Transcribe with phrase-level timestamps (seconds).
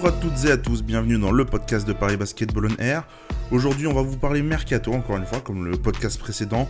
[0.00, 3.04] Bonjour à toutes et à tous, bienvenue dans le podcast de Paris Basketball on Air.
[3.50, 6.68] Aujourd'hui, on va vous parler mercato, encore une fois, comme le podcast précédent.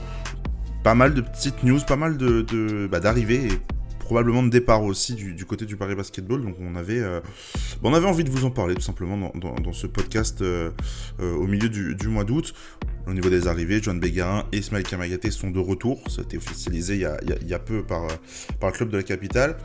[0.83, 3.61] Pas mal de petites news, pas mal de, bah, d'arrivées et
[3.99, 6.43] probablement de départ aussi du, côté du Paris Basketball.
[6.43, 7.21] Donc on avait, euh,
[7.83, 10.71] on avait envie de vous en parler tout simplement dans, ce podcast euh,
[11.21, 12.55] euh, au milieu du, mois d'août.
[13.07, 16.03] Au niveau des arrivées, John Bégarin et Ismaël Kamagaté sont de retour.
[16.09, 18.07] Ça a été officialisé il y a, il y a peu par,
[18.59, 19.59] par le club de la capitale.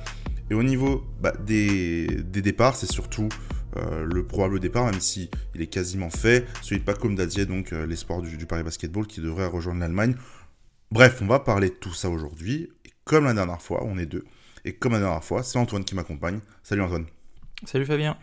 [0.50, 3.30] Et au niveau bah, des, départs, c'est surtout
[3.77, 7.73] euh, le probable départ, même si il est quasiment fait, celui de Paco Dadier, donc
[7.73, 10.16] euh, l'espoir du, Paris Basketball, qui devrait rejoindre l'Allemagne.
[10.92, 12.70] Bref, on va parler de tout ça aujourd'hui.
[12.86, 14.23] Et comme la dernière fois, on est deux.
[14.66, 16.39] Et comme la dernière fois, c'est Antoine qui m'accompagne.
[16.61, 17.06] Salut Antoine.
[17.66, 18.17] Salut Fabien.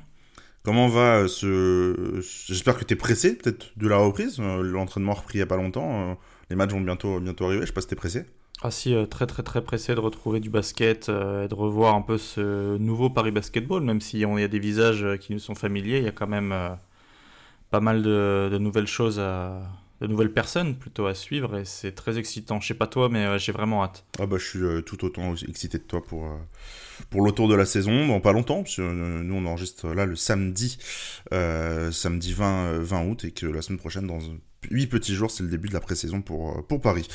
[0.62, 2.20] Comment va euh, ce...
[2.46, 4.38] J'espère que tu es pressé peut-être de la reprise.
[4.38, 6.18] L'entraînement repris il n'y a pas longtemps.
[6.48, 7.62] Les matchs vont bientôt, bientôt arriver.
[7.62, 8.24] Je sais pas si tu es pressé.
[8.62, 11.94] Ah si, euh, très très très pressé de retrouver du basket euh, et de revoir
[11.94, 15.38] un peu ce nouveau Paris Basketball, même s'il y a des visages euh, qui nous
[15.38, 16.54] sont familiers, il y a quand même
[17.70, 22.60] pas mal de, nouvelles choses, de nouvelles personnes plutôt à suivre et c'est très excitant.
[22.60, 24.04] Je sais pas toi, mais j'ai vraiment hâte.
[24.18, 26.28] Ah bah je suis tout autant excité de toi pour,
[27.08, 30.04] pour le tour de la saison, dans pas longtemps, parce que nous on enregistre là
[30.04, 30.76] le samedi,
[31.30, 34.18] samedi 20, 20 août et que la semaine prochaine, dans
[34.70, 37.08] 8 petits jours, c'est le début de la pré-saison pour, pour Paris.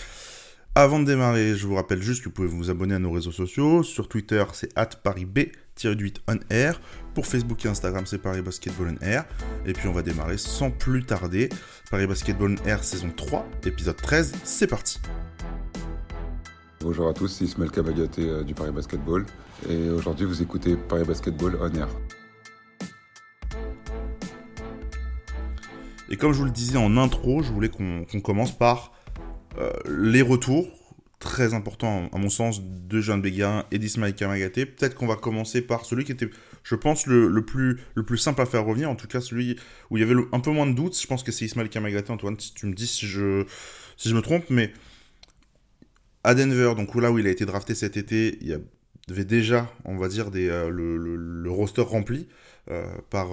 [0.78, 3.32] Avant de démarrer, je vous rappelle juste que vous pouvez vous abonner à nos réseaux
[3.32, 3.82] sociaux.
[3.82, 6.82] Sur Twitter, c'est parisb-8 on air.
[7.14, 9.24] Pour Facebook et Instagram, c'est Paris Basketball on air.
[9.66, 11.48] Et puis on va démarrer sans plus tarder.
[11.90, 15.00] Paris Basketball on air saison 3, épisode 13, c'est parti.
[16.82, 19.26] Bonjour à tous, c'est Ismaël Kabagaté euh, du Paris Basketball.
[19.70, 21.88] Et aujourd'hui, vous écoutez Paris Basketball on air.
[26.10, 28.92] Et comme je vous le disais en intro, je voulais qu'on commence par
[29.88, 30.68] les retours,
[31.20, 34.66] très important à mon sens, de Jean Béguin et d'Ismaël Kamagaté.
[34.66, 36.30] Peut-être qu'on va commencer par celui qui était,
[36.64, 39.58] je pense, le, plus, le plus simple à faire revenir, en tout cas celui
[39.90, 41.00] où il y avait un peu moins de doutes.
[41.00, 43.46] Je pense que c'est Ismaël Kamagaté, Antoine, si tu me dis si je,
[43.98, 44.72] si je me trompe, mais
[46.24, 48.54] à Denver, donc là où il a été drafté cet été, il y
[49.12, 52.28] avait déjà, on va dire, euh, le, roster rempli.
[52.72, 53.28] Euh, par,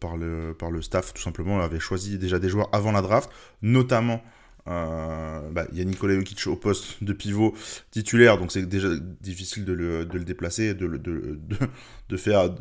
[0.00, 3.02] par, le, par le staff, tout simplement, on avait choisi déjà des joueurs avant la
[3.02, 3.28] draft,
[3.60, 4.22] notamment
[4.68, 7.54] euh, bah, il y a Nikola Jokic au poste de pivot
[7.90, 8.88] titulaire, donc c'est déjà
[9.20, 12.54] difficile de le, déplacer, de, faire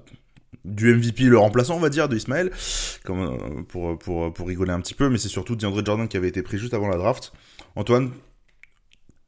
[0.64, 2.52] du MVP le remplaçant, on va dire, de Ismaël,
[3.10, 6.58] euh, pour, rigoler un petit peu, mais c'est surtout DeAndre Jordan qui avait été pris
[6.58, 7.34] juste avant la draft.
[7.76, 8.12] Antoine,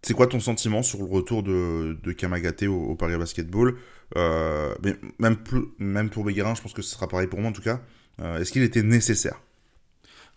[0.01, 3.75] c'est quoi ton sentiment sur le retour de, de Kamagaté au, Paris Basketball?
[4.15, 4.73] Euh,
[5.19, 7.81] même pour Béguerin, je pense que ce sera pareil pour moi en tout cas.
[8.19, 9.39] Est-ce qu'il était nécessaire?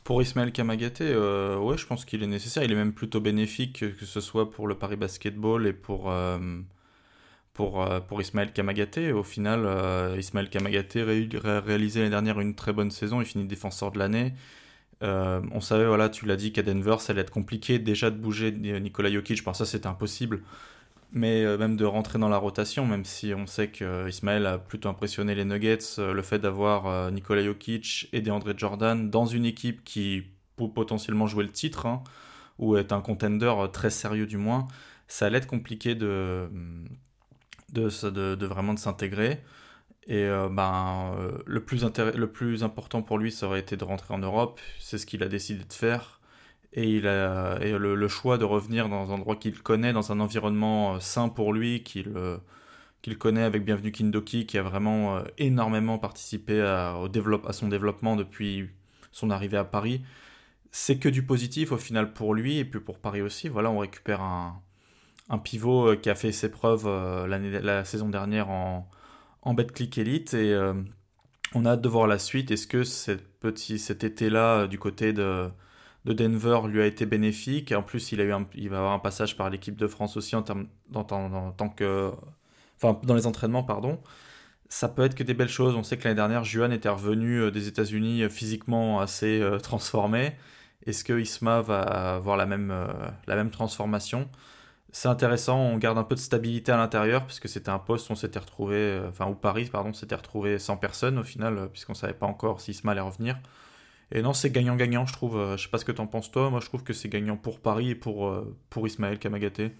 [0.05, 2.65] Pour Ismaël Kamagaté, euh, ouais, je pense qu'il est nécessaire.
[2.65, 6.39] Il est même plutôt bénéfique, que ce soit pour le Paris Basketball et pour, euh,
[7.61, 9.13] euh, pour Ismaël Kamagaté.
[9.13, 11.03] Au final, Ismaël Kamagaté
[11.45, 13.21] a réalisé l'année dernière une très bonne saison.
[13.21, 14.35] Il finit défenseur de l'année.
[15.03, 18.53] on savait, voilà, tu l'as dit, qu'à Denver, ça allait être compliqué déjà de bouger
[18.53, 19.45] Nikola Jokic.
[19.45, 20.43] Par ça, c'était impossible
[21.13, 24.59] mais euh, même de rentrer dans la rotation, même si on sait que Ismaël a
[24.59, 29.27] plutôt impressionné les Nuggets, euh, le fait d'avoir euh, Nikola Jokic et DeAndre Jordan dans
[29.27, 30.25] une équipe qui
[30.57, 32.03] peut potentiellement jouer le titre, hein,
[32.59, 34.67] ou être un contender très sérieux du moins,
[35.07, 36.49] ça allait être compliqué de,
[37.73, 39.43] de, vraiment s'intégrer.
[40.07, 41.15] Et ben,
[41.47, 44.61] le, plus le plus important pour lui, ça aurait été de rentrer en Europe.
[44.79, 46.21] C'est ce qu'il a décidé de faire
[46.73, 51.29] et le, choix de revenir dans un endroit qu'il connaît, dans un environnement euh, sain
[51.29, 52.39] pour lui, qu'il euh,
[53.03, 57.53] qu'il connaît avec Bienvenue Kindoki, qui a vraiment euh, énormément participé à, au développe, à
[57.53, 58.71] son développement depuis
[59.11, 60.03] son arrivée à Paris.
[60.71, 63.49] C'est que du positif au final pour lui et puis pour Paris aussi.
[63.49, 64.63] Voilà, on récupère un,
[65.29, 66.87] un pivot qui a fait ses preuves
[67.27, 68.89] la saison dernière en,
[69.43, 70.57] en Betclic Elite et
[71.55, 72.51] on a hâte de voir la suite.
[72.51, 75.51] Est-ce que cette petit, cet été-là, du côté de
[76.05, 77.73] de Denver lui a été bénéfique.
[77.73, 80.35] En plus, il, a eu il va avoir un passage par l'équipe de France aussi
[80.37, 80.45] en,
[80.95, 82.13] en, tant que.
[82.83, 83.65] Dans les entraînements.
[84.69, 85.77] Ça peut être que des belles choses.
[85.77, 89.59] On sait que l'année dernière, Juan était revenu euh, des États-Unis euh, physiquement assez euh,
[89.59, 90.33] transformé.
[90.87, 92.75] Est-ce que Isma va avoir la même,
[93.29, 94.29] la même transformation?
[94.91, 98.13] C'est intéressant, on garde un peu de stabilité à l'intérieur, puisque c'était un poste où
[98.13, 101.99] on s'était retrouvé, enfin, où Paris, pardon, s'était retrouvé sans personne au final, puisqu'on ne
[101.99, 103.39] savait pas encore si Isma allait revenir.
[104.15, 105.39] Et non, c'est gagnant-gagnant, je trouve.
[105.39, 107.37] Euh, je sais pas ce que t'en penses toi, moi je trouve que c'est gagnant
[107.37, 109.73] pour Paris et pour, euh, pour Ismaël Kamagaté.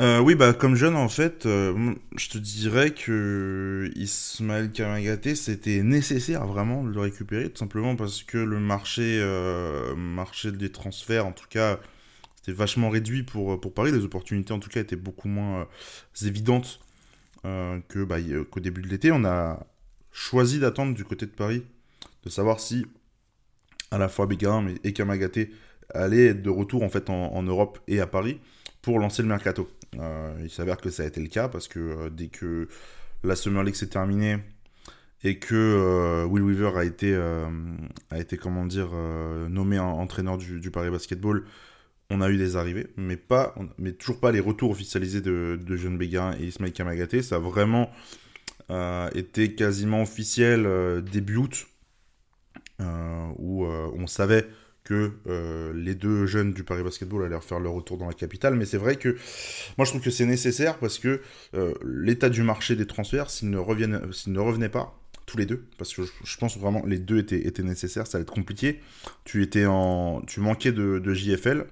[0.00, 6.46] Euh, oui, bah comme jeune en fait, je te dirais que Ismaël Kamagaté, c'était nécessaire
[6.46, 9.20] vraiment de le récupérer, tout simplement parce que le marché,
[9.96, 11.80] marché des transferts, en tout cas,
[12.36, 13.90] c'était vachement réduit pour, pour Paris.
[13.90, 15.66] Les opportunités en tout cas étaient beaucoup moins
[16.22, 16.78] évidentes
[17.42, 18.18] que bah,
[18.52, 19.10] qu'au début de l'été.
[19.10, 19.66] On a
[20.12, 21.64] choisi d'attendre du côté de Paris,
[22.22, 22.86] de savoir si
[23.90, 25.50] à la fois Bégarin et Kamagaté
[25.94, 28.40] allaient être de retour en fait en, Europe et à Paris
[28.82, 29.68] pour lancer le mercato.
[29.98, 32.68] Euh, il s'avère que ça a été le cas parce que euh, dès que
[33.24, 34.38] la Summer League s'est terminée
[35.24, 37.48] et que euh, Will Weaver a été, a
[39.48, 41.44] nommé entraîneur du, Paris Basketball,
[42.10, 45.76] on a eu des arrivées, mais, pas, mais toujours pas les retours officialisés de, de
[45.76, 47.22] Jean Béguin et Ismaël Kamagaté.
[47.22, 47.90] Ça a vraiment
[49.14, 51.66] été quasiment officiel début août,
[52.80, 54.46] où on savait
[54.88, 58.54] que euh, les deux jeunes du Paris Basketball allaient faire leur retour dans la capitale.
[58.54, 59.16] Mais c'est vrai que
[59.76, 61.20] moi je trouve que c'est nécessaire parce que
[61.54, 65.66] euh, l'état du marché des transferts, s'ils ne, reviennent, ne revenaient pas, tous les deux,
[65.76, 68.80] parce que je, pense vraiment les deux étaient, étaient nécessaires, ça allait être compliqué.
[69.24, 71.66] Tu, étais en, tu manquais de, JFL.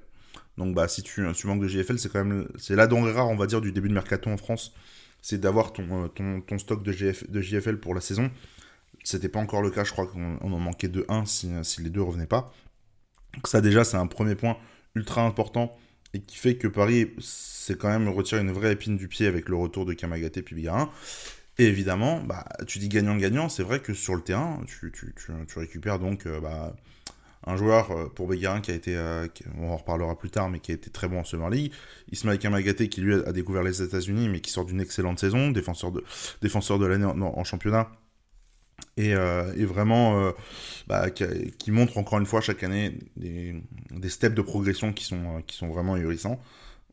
[0.59, 3.31] Donc bah si tu, tu manques de JFL, c'est quand même c'est la denrée rare,
[3.31, 4.75] on va dire, du début de mercato en France,
[5.23, 8.31] c'est d'avoir ton, euh, ton, stock de, de JFL pour la saison.
[9.07, 11.49] C'était pas encore le cas, je crois qu'on en manquait de 1 si,
[11.79, 12.53] les deux revenaient pas.
[13.35, 14.57] Donc ça déjà, c'est un premier point
[14.97, 15.77] ultra important
[16.13, 19.49] et qui fait que Paris, c'est quand même retirer une vraie épine du pied avec
[19.49, 20.91] le retour de Kamagaté puis Bigarin.
[21.57, 24.91] Et évidemment, bah, tu dis gagnant-gagnant, c'est vrai que sur le terrain, tu,
[25.57, 26.75] récupères donc euh, bah,
[27.45, 30.59] un joueur euh, pour Bégarin qui a été, euh, on en reparlera plus tard, mais
[30.59, 31.73] qui a été très bon en Summer League.
[32.11, 35.93] Ismaël Kamagaté qui lui a découvert les États-Unis, mais qui sort d'une excellente saison, défenseur
[35.93, 37.89] de l'année en, championnat.
[38.99, 40.33] Et, vraiment
[40.87, 43.55] bah, qui, montre encore une fois chaque année des,
[43.91, 46.41] des steps de progression qui sont, qui sont vraiment ahurissants.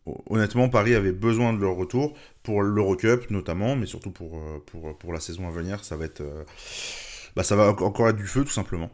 [0.06, 4.98] Honnêtement, Paris avait besoin de leur retour pour l'Eurocup notamment, mais surtout pour, euh, pour,
[4.98, 5.84] pour, la saison à venir.
[5.86, 6.44] Ça va être, euh,
[7.36, 8.92] bah, ça va encore être du feu tout simplement.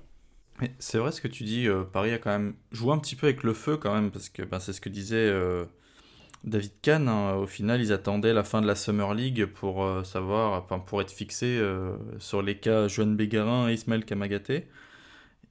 [0.78, 3.28] C'est vrai ce que tu dis, euh, Paris a quand même joué un petit peu
[3.28, 5.32] avec le feu quand même, parce que bah, c'est ce que disait
[6.44, 7.08] David Kahn.
[7.08, 7.36] Hein.
[7.36, 11.12] Au final, ils attendaient la fin de la Summer League pour savoir, enfin, pour être
[11.12, 11.62] fixés
[12.18, 14.68] sur les cas Joan Bégarin et Ismaël Kamagaté.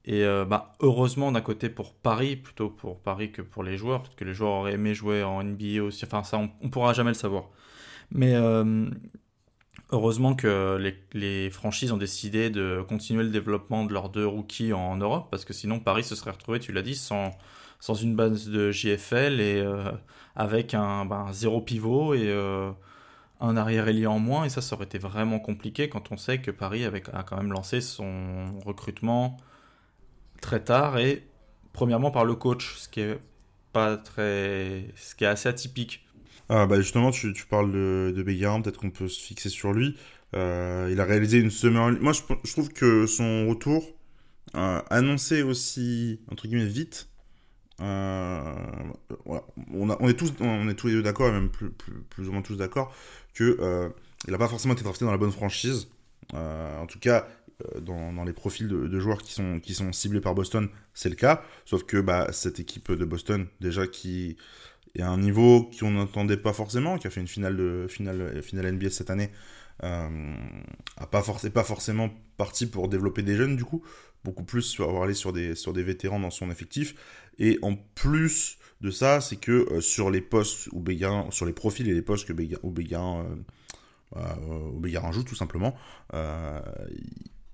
[0.05, 4.01] Et euh, bah, heureusement d'un côté pour Paris, plutôt pour Paris que pour les joueurs,
[4.01, 6.93] peut-être que les joueurs auraient aimé jouer en NBA aussi, enfin ça on, ne pourra
[6.93, 7.49] jamais le savoir.
[8.09, 8.89] Mais euh,
[9.91, 10.79] heureusement que
[11.13, 15.45] les, franchises ont décidé de continuer le développement de leurs deux rookies en, Europe, parce
[15.45, 17.37] que sinon Paris se serait retrouvé, tu l'as dit, sans,
[17.79, 19.91] sans une base de JFL et euh,
[20.35, 22.33] avec un ben, zéro pivot et
[23.41, 26.51] un arrière-ailier en moins, et ça, ça aurait été vraiment compliqué quand on sait que
[26.51, 29.37] Paris a quand même lancé son recrutement
[30.41, 31.25] très tard et
[31.73, 33.19] premièrement par le coach, ce qui est
[33.73, 36.05] pas très, ce qui est assez atypique.
[36.49, 39.95] Ah bah justement, tu, parles de, de peut-être qu'on peut se fixer sur lui.
[40.35, 41.99] Euh, il a réalisé une semaine.
[41.99, 43.83] Moi, je, trouve que son retour,
[44.55, 47.07] euh, annoncé aussi entre guillemets vite.
[47.81, 48.53] Euh,
[49.73, 52.93] on, est tous, les deux d'accord, même plus, ou moins tous d'accord,
[53.33, 53.91] que
[54.27, 55.87] il n'a pas forcément été drafté dans la bonne franchise.
[56.33, 57.25] en tout cas,
[57.75, 61.43] euh, dans, les profils de, joueurs qui sont, ciblés par Boston, c'est le cas.
[61.65, 64.37] Sauf que bah, cette équipe de Boston, déjà qui
[64.95, 68.41] est à un niveau qu'on n'entendait pas forcément, qui a fait une finale, de, finale,
[68.41, 69.29] finale NBA cette année,
[69.83, 70.35] euh,
[70.97, 73.83] a pas, forcément parti pour développer des jeunes du coup,
[74.23, 76.95] beaucoup plus avoir aller sur des, sur des vétérans dans son effectif.
[77.39, 81.53] Et en plus de ça, c'est que euh, sur les postes où Béguin, sur les
[81.53, 83.25] profils et les postes que où Béguin,
[84.15, 85.75] euh, joue tout simplement,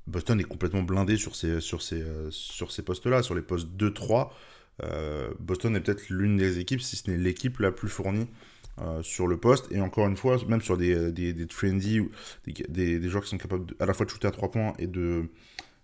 [0.08, 3.68] Boston est complètement blindé sur ces, sur ces, euh, sur ces postes-là, sur les postes
[3.76, 4.30] 2-3.
[4.84, 8.28] Euh, Boston est peut-être l'une des équipes, si ce n'est l'équipe la plus fournie
[8.82, 9.72] euh, sur le poste.
[9.72, 12.02] Et encore une fois, même sur des, des, des trendy,
[12.46, 14.88] des, des, joueurs qui sont capables à la fois de shooter à 3 points et
[14.88, 15.30] de,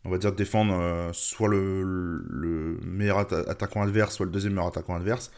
[0.06, 4.96] on va dire, défendre soit le, le, meilleur attaquant adverse, soit le deuxième meilleur attaquant
[4.96, 5.32] adverse,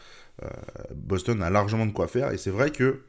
[0.94, 2.32] Boston a largement de quoi faire.
[2.32, 3.02] Et c'est vrai que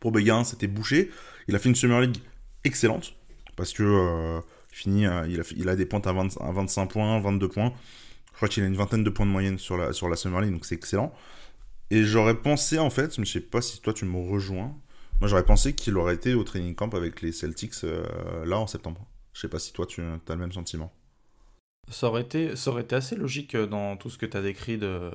[0.00, 1.10] pour Béguin, c'était bouché.
[1.48, 2.18] Il a fait une Summer League
[2.64, 3.14] excellente
[3.56, 4.40] parce que euh,
[4.84, 7.72] il, a, il, a, des points à, 25 points, 22 points.
[8.32, 10.42] Je crois qu'il a une vingtaine de points de moyenne sur la, sur la Summer
[10.42, 11.12] League, donc c'est excellent.
[11.90, 14.76] Et j'aurais pensé, en fait, je sais pas si toi tu me rejoins,
[15.20, 18.66] moi j'aurais pensé qu'il aurait été au training camp avec les Celtics euh, là en
[18.66, 19.00] septembre.
[19.36, 20.90] Je sais pas si toi tu as le même sentiment.
[21.90, 22.54] Ça aurait été,
[22.92, 25.10] assez logique euh, dans tout ce que tu as décrit de,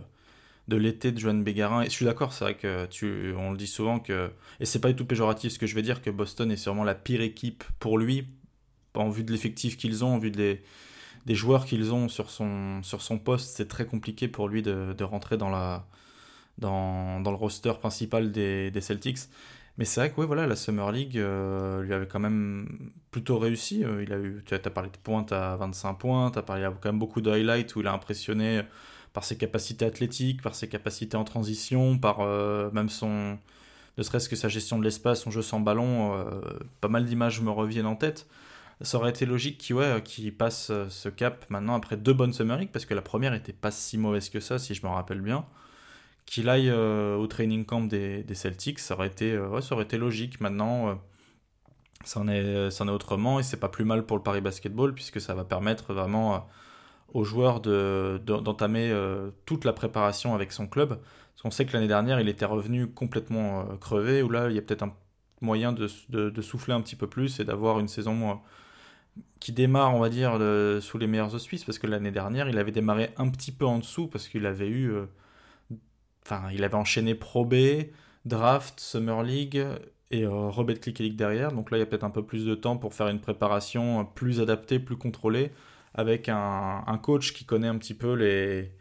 [0.68, 1.82] de l'été de Joan Bégarin.
[1.82, 4.80] Et je suis d'accord, c'est vrai que tu, on le dit souvent que, et c'est
[4.80, 7.22] pas du tout péjoratif ce que je vais dire, que Boston est sûrement la pire
[7.22, 8.28] équipe pour lui
[8.94, 10.62] en vue de l'effectif qu'ils ont, en vue des,
[11.26, 14.94] des joueurs qu'ils ont sur son, sur son poste, c'est très compliqué pour lui de,
[14.96, 15.88] de rentrer dans, la,
[16.60, 19.18] dans, dans, le roster principal des, des Celtics.
[19.82, 23.84] Mais c'est vrai que voilà, la Summer League euh, lui avait quand même plutôt réussi.
[23.84, 26.70] Euh, il a eu, tu as, parlé de pointes à 25 points, tu as parlé
[26.80, 28.62] quand même beaucoup de highlights où il a impressionné
[29.12, 33.40] par ses capacités athlétiques, par ses capacités en transition, par euh, même son,
[33.98, 36.28] ne serait-ce que sa gestion de l'espace, son jeu sans ballon.
[36.80, 38.28] pas mal d'images me reviennent en tête.
[38.82, 40.00] ça aurait été logique qu'il ouais,
[40.38, 43.72] passe ce cap maintenant après deux bonnes Summer League, parce que la première était pas
[43.72, 45.44] si mauvaise que ça, si je me rappelle bien.
[46.32, 50.40] Qu'il aille au training camp des, Celtics, ça aurait, été, ouais, ça aurait été logique.
[50.40, 50.98] Maintenant,
[52.06, 55.34] c'en est, est autrement, et c'est pas plus mal pour le Paris Basketball, puisque ça
[55.34, 56.48] va permettre vraiment
[57.14, 61.02] aux joueurs d'entamer de, toute la préparation avec son club.
[61.02, 64.60] Parce qu'on sait que l'année dernière, il était revenu complètement crevé, où là, il y
[64.60, 64.96] a peut-être un
[65.42, 68.40] moyen de, de, souffler un petit peu plus et d'avoir une saison
[69.42, 70.40] qui démarre, on va dire,
[70.82, 73.80] sous les meilleurs auspices, parce que l'année dernière, il avait démarré un petit peu en
[73.80, 74.94] dessous, parce qu'il avait eu...
[76.30, 77.56] Euh, enfin, il avait enchaîné Pro B,
[78.26, 79.64] Draft, Summer League
[80.12, 81.52] et euh, Robert Click League derrière.
[81.52, 84.06] Donc là, il y a peut-être un peu plus de temps pour faire une préparation
[84.06, 85.52] plus adaptée, plus contrôlée,
[85.94, 88.72] avec un, coach qui connaît un petit peu les,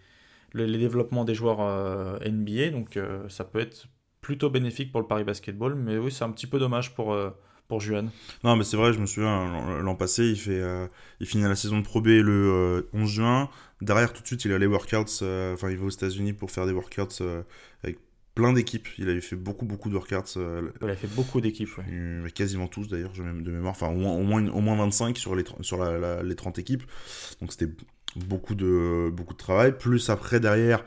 [0.55, 2.71] les, développements des joueurs euh, NBA.
[2.71, 3.89] Donc ça peut être
[4.21, 5.75] plutôt bénéfique pour le Paris Basketball.
[5.75, 7.31] Mais oui, c'est un petit peu dommage pour, euh,
[7.71, 8.11] pour Juan.
[8.43, 10.89] Non, mais c'est vrai, je me souviens, l'an passé, il, fait, euh,
[11.21, 13.49] il finit la saison de Pro B le 11 euh, juin.
[13.81, 15.23] Derrière, tout de suite, il a les workouts.
[15.55, 17.23] Enfin, il va aux États-Unis pour faire des workouts
[17.85, 17.99] avec
[18.35, 18.89] plein d'équipes.
[18.99, 20.37] Il avait fait beaucoup, beaucoup de workouts.
[20.83, 21.71] il a fait beaucoup d'équipes,
[22.35, 23.71] Quasiment tous, d'ailleurs, de mémoire.
[23.71, 26.83] Enfin, au moins, au moins, au moins 25 sur, les, sur la, les 30 équipes.
[27.41, 27.73] Donc, c'était
[28.17, 29.79] beaucoup de, beaucoup de travail.
[29.79, 30.85] Plus après, derrière,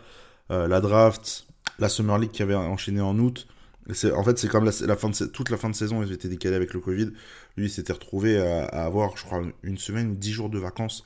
[0.49, 1.47] la draft,
[1.79, 3.47] la Summer League qui avait enchaîné en août.
[3.89, 6.55] En fait, c'est comme la, fin de, toute la fin de saison, ils étaient décalés
[6.55, 7.11] avec le Covid.
[7.57, 11.03] Lui, il s'était retrouvé à, avoir, je crois, une semaine dix jours de vacances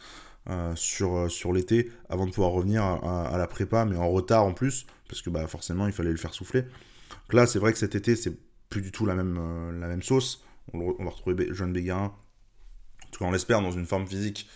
[0.49, 4.45] euh, sur, euh, sur l'été avant de pouvoir revenir à, la prépa, mais en retard
[4.45, 6.61] en plus, parce que bah, forcément, il fallait le faire souffler.
[6.61, 8.37] Donc là, c'est vrai que cet été, c'est
[8.69, 10.45] plus du tout la même, euh, la même sauce.
[10.73, 14.49] On, va retrouver Jeune Béguin, en tout cas, on l'espère, dans une forme physique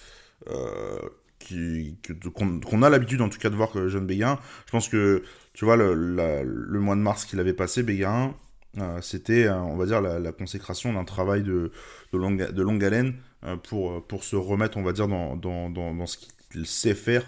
[2.36, 4.39] qu'on a l'habitude en tout cas de voir Jeune Béguin.
[4.65, 8.33] Je pense que tu vois, le, le mois de mars qu'il avait passé, Bégarin,
[8.77, 11.71] euh, c'était, euh, on va dire, la, consécration d'un travail de,
[12.13, 15.69] de, longue, de longue haleine euh, pour, pour se remettre, on va dire, dans, dans,
[15.69, 17.25] dans, ce qu'il sait faire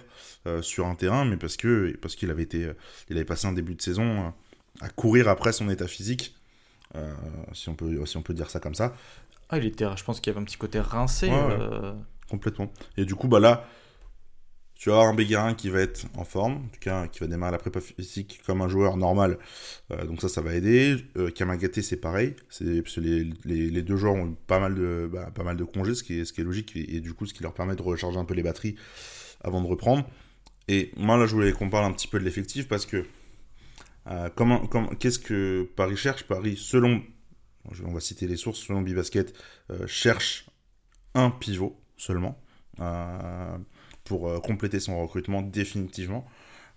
[0.62, 2.70] sur un terrain, mais parce que parce qu'il avait été,
[3.10, 4.34] il avait passé un début de saison
[4.82, 6.36] à courir après son état physique,
[7.54, 8.94] si on peut si on peut dire ça comme ça.
[9.50, 11.32] Ah, il était, je pense qu'il y avait un petit côté rincé.
[12.30, 12.74] Complètement.
[12.98, 13.66] Et du coup, bah là,
[14.84, 17.28] tu vas avoir un Béguerin qui va être en forme, en tout cas qui va
[17.28, 19.38] démarrer la prépa physique comme un joueur normal.
[19.92, 20.98] Euh, donc ça, ça va aider.
[21.16, 22.36] Euh, Kamagaté, c'est pareil.
[22.50, 22.84] C'est les,
[23.46, 26.20] les, les, deux joueurs ont pas mal de, bah, pas mal de congés, ce qui
[26.20, 28.26] est, ce qui est logique, et, du coup ce qui leur permet de recharger un
[28.26, 28.76] peu les batteries
[29.40, 30.06] avant de reprendre.
[30.68, 33.06] Et moi là, je voulais qu'on parle un petit peu de l'effectif parce que
[34.08, 34.68] euh, comment,
[35.00, 36.24] qu'est-ce que Paris cherche?
[36.24, 37.02] Paris, selon,
[37.86, 39.34] on va citer les sources, selon Bibasket,
[39.88, 40.46] cherche
[41.16, 42.38] un pivot seulement.
[44.04, 46.26] Pour euh, compléter son recrutement définitivement.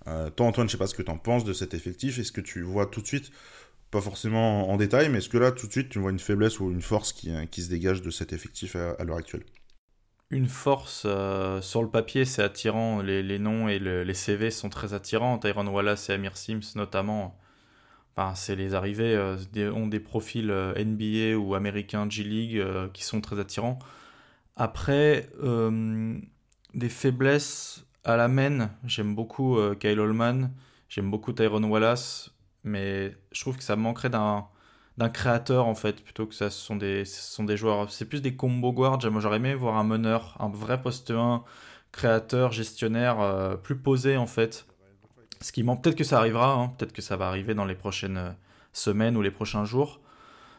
[0.07, 2.19] Euh, toi, Antoine, je sais pas ce que tu en penses de cet effectif.
[2.19, 3.31] Est-ce que tu vois tout de suite,
[3.91, 6.61] pas forcément en détail, mais est-ce que là, tout de suite, tu vois une faiblesse
[6.61, 9.45] ou une force qui, euh, se dégage de cet effectif à, l'heure actuelle?
[10.31, 11.07] Une force
[11.61, 13.01] sur le papier, c'est attirant.
[13.01, 15.39] Les, noms et les CV sont très attirants.
[15.39, 17.39] Tyron Wallace et Amir Sims, notamment.
[18.35, 19.17] C'est les arrivées
[19.73, 22.61] ont des profils NBA ou américains G League
[22.93, 23.79] qui sont très attirants.
[24.57, 25.31] Après,
[26.77, 30.53] des faiblesses à la main, j'aime beaucoup euh, Kyle Holman,
[30.89, 32.31] j'aime beaucoup Tyrone Wallace,
[32.63, 34.47] mais je trouve que ça manquerait d'un
[35.09, 37.91] créateur en fait plutôt que ça ce sont des ce sont des joueurs.
[37.91, 39.01] C'est plus des combo guards.
[39.01, 41.43] J'aurais aimé voir un meneur un vrai poste 1
[41.93, 44.67] créateur gestionnaire euh, plus posé en fait.
[45.41, 46.69] Ce qui manque peut-être que ça arrivera hein.
[46.77, 48.31] peut-être que ça va arriver dans les prochaines euh,
[48.73, 50.01] semaines ou les prochains jours.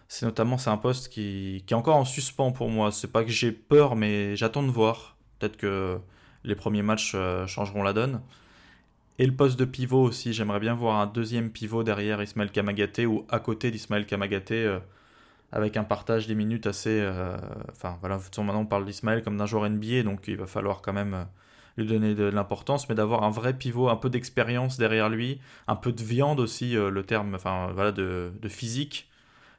[0.07, 2.91] C'est notamment c'est un poste qui, qui est encore en suspens pour moi.
[2.91, 5.99] C'est pas que j'ai peur mais j'attends de voir Peut-être que
[6.43, 8.21] les premiers matchs euh, changeront la donne.
[9.19, 13.05] Et le poste de pivot aussi, j'aimerais bien voir un deuxième pivot derrière Ismaël Kamagaté
[13.05, 14.79] ou à côté d'Ismaël Kamagaté euh,
[15.51, 16.99] avec un partage des minutes assez.
[17.01, 17.37] Euh,
[17.71, 20.93] enfin voilà, maintenant on parle d'Ismaël comme d'un joueur NBA, donc il va falloir quand
[20.93, 21.25] même
[21.77, 25.75] lui donner de, l'importance, mais d'avoir un vrai pivot, un peu d'expérience derrière lui, un
[25.75, 29.09] peu de viande aussi, le terme, enfin voilà, de, de, physique,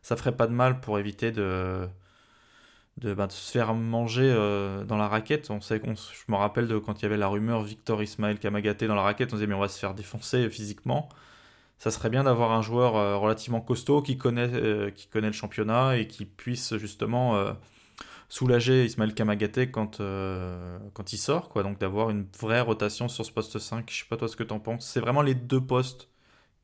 [0.03, 1.89] ça ferait pas de mal pour éviter de
[3.03, 5.51] bah, de, se faire manger euh, dans la raquette.
[5.51, 8.87] On sait, je me rappelle de quand il y avait la rumeur Victor Ismaël Kamagaté
[8.87, 11.09] dans la raquette, on disait mais on va se faire défoncer physiquement.
[11.79, 15.33] Ça serait bien d'avoir un joueur euh, relativement costaud qui connaît, euh, qui connaît le
[15.33, 17.55] championnat et qui puisse justement
[18.29, 21.49] soulager Ismaël Kamagaté quand, quand il sort.
[21.49, 21.63] Quoi.
[21.63, 23.89] Donc d'avoir une vraie rotation sur ce poste 5.
[23.91, 24.87] Je sais pas toi ce que tu en penses.
[24.87, 26.09] C'est vraiment les deux postes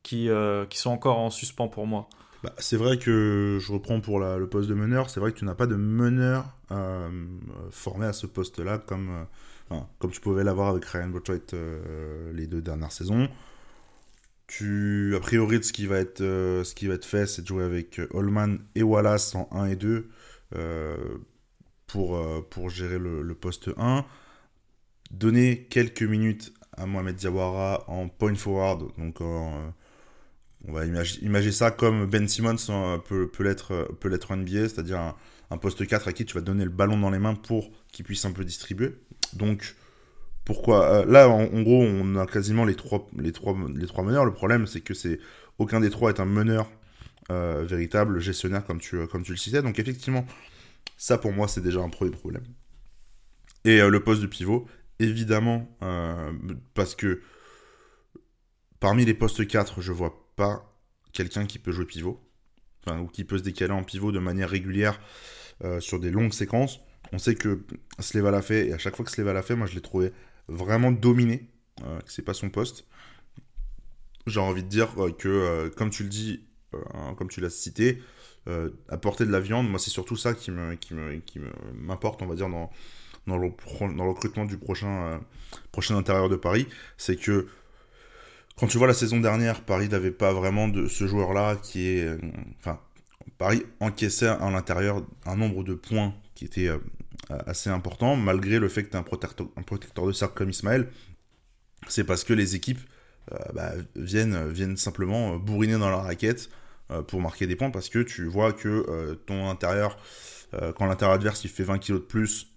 [0.03, 0.29] qui,
[0.69, 2.09] qui sont encore en suspens pour moi.
[2.45, 5.45] Bah, c'est vrai que je reprends pour le poste de meneur, c'est vrai que tu
[5.45, 7.09] n'as pas de meneur euh,
[7.71, 9.25] formé à ce poste-là comme,
[9.71, 13.29] euh, comme tu pouvais l'avoir avec Ryan Botwright euh, les deux dernières saisons.
[14.45, 16.21] Tu, a priori, ce qui va être,
[17.03, 20.07] fait, c'est de jouer avec Holman et Wallace en 1 et 2
[21.87, 24.05] pour, gérer le, poste 1.
[25.09, 29.19] Donner quelques minutes à Mohamed Diawara en point forward, donc
[30.67, 35.15] on va imaginer ça comme Ben Simmons hein, peut, peut l'être en NBA, c'est-à-dire un,
[35.51, 38.05] un, poste 4 à qui tu vas donner le ballon dans les mains pour qu'il
[38.05, 38.95] puisse un peu distribuer.
[39.33, 39.75] Donc
[40.45, 44.25] pourquoi euh, Là, en, gros, on a quasiment les trois, les trois, les trois meneurs.
[44.25, 45.19] Le problème, c'est que c'est
[45.57, 46.71] aucun des trois est un meneur
[47.31, 49.63] euh, véritable, gestionnaire, comme tu, comme tu le citais.
[49.63, 50.25] Donc, effectivement,
[50.97, 52.43] ça pour moi, c'est déjà un premier problème.
[53.65, 54.67] Et euh, le poste de pivot,
[54.99, 55.67] évidemment,
[56.75, 57.21] parce que
[58.79, 60.71] parmi les postes 4, je vois pas
[61.13, 62.21] quelqu'un qui peut jouer pivot,
[62.87, 64.99] ou qui peut se décaler en pivot de manière régulière
[65.79, 66.79] sur des longues séquences.
[67.11, 67.63] On sait que
[67.99, 70.11] Sleva l'a fait, et à chaque fois que Sleva l'a fait, moi je l'ai trouvé
[70.47, 71.49] vraiment dominé,
[71.83, 72.85] euh, c'est pas son poste.
[74.27, 76.45] J'ai envie de dire euh, que, euh, comme tu le dis,
[77.17, 78.01] comme tu l'as cité,
[78.89, 80.93] apporter de la viande, moi c'est surtout ça qui me, qui
[81.25, 81.39] qui
[81.73, 82.69] m'importe, on va dire, dans,
[83.27, 83.49] dans, le,
[83.79, 85.21] dans le recrutement du prochain,
[85.71, 87.47] prochain intérieur de Paris, c'est que
[88.57, 92.17] quand tu vois la saison dernière, Paris n'avait pas vraiment de ce joueur-là qui est,
[92.59, 92.79] enfin,
[93.37, 96.69] Paris encaissait à l'intérieur un nombre de points qui était
[97.29, 99.03] assez important, malgré le fait que tu as un
[99.63, 100.89] protecteur, de cercle comme Ismaël.
[101.87, 102.79] C'est parce que les équipes
[103.31, 106.49] euh, bah, viennent, simplement bourriner dans la raquette
[106.91, 109.97] euh, pour marquer des points, parce que tu vois que euh, ton intérieur,
[110.77, 112.54] quand l'intérieur adverse il fait 20 kg de plus,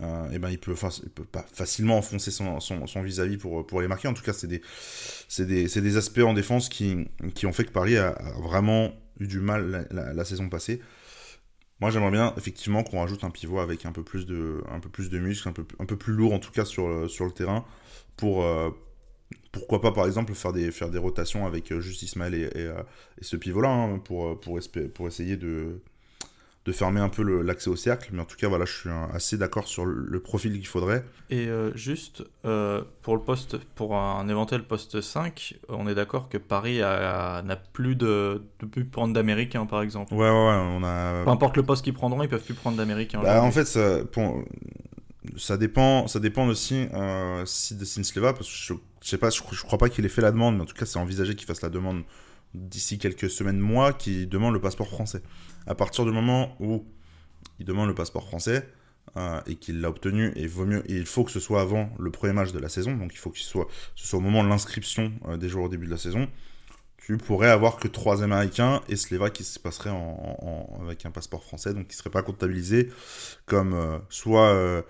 [0.00, 0.74] et eh ben il peut,
[1.14, 2.58] peut pas facilement enfoncer son,
[3.02, 4.08] vis-à-vis pour, les marquer.
[4.08, 4.48] En tout cas, c'est
[5.46, 7.06] des, aspects en défense qui,
[7.44, 10.80] ont fait que Paris a, vraiment eu du mal la saison passée.
[11.80, 14.80] Moi, j'aimerais bien effectivement qu'on rajoute un pivot avec un peu plus de, un
[15.18, 17.64] muscles, un peu, plus lourd en tout cas sur, le, terrain,
[18.16, 18.70] pour euh,
[19.50, 22.82] pourquoi pas par exemple faire des, rotations avec euh, juste Ismaël et, euh,
[23.20, 25.82] ce pivot-là, hein, pour essayer de,
[26.64, 28.10] de fermer un peu l'accès au cercle.
[28.12, 31.04] Mais en tout cas, voilà, je suis assez d'accord sur le, profil qu'il faudrait.
[31.28, 36.28] Et euh, juste, euh, pour le poste, pour un éventuel poste 5, on est d'accord
[36.28, 40.14] que Paris n'a plus de, de plus prendre d'Américains, par exemple.
[40.14, 41.24] Ouais, ouais, on a.
[41.24, 43.20] Peu importe le poste qu'ils prendront, ils peuvent plus prendre d'Américains.
[43.22, 44.00] Bah, en fait, ça,
[45.36, 49.30] ça dépend, ça dépend aussi euh, si de Sinsleva, parce que je, je sais pas,
[49.30, 51.34] je, je crois pas qu'il ait fait la demande, mais en tout cas, c'est envisagé
[51.34, 52.02] qu'il fasse la demande
[52.54, 55.22] d'ici quelques semaines, mois, qui demande le passeport français.
[55.66, 56.84] À partir du moment où
[57.58, 58.68] il demande le passeport français
[59.16, 60.48] euh, et qu'il l'a obtenu, et,
[60.88, 63.30] il faut que ce soit avant le premier match de la saison, donc il faut
[63.30, 63.66] que ce soit,
[64.12, 66.28] au moment de l'inscription euh, des joueurs au début de la saison,
[66.98, 69.92] tu pourrais avoir que trois Américains et Sleva qui se passerait
[70.80, 72.90] avec un passeport français, donc qui ne serait pas comptabilisé
[73.44, 74.82] comme euh, soit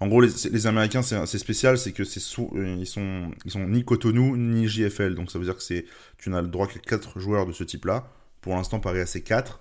[0.00, 2.20] en gros, les, Américains, c'est spécial, c'est que c'est
[2.54, 3.30] euh, ils sont
[3.68, 5.84] ni Cotonou ni JFL, donc ça veut dire que c'est
[6.18, 8.08] tu n'as le droit que 4 joueurs de ce type-là.
[8.40, 9.60] Pour l'instant, Paris a ces 4.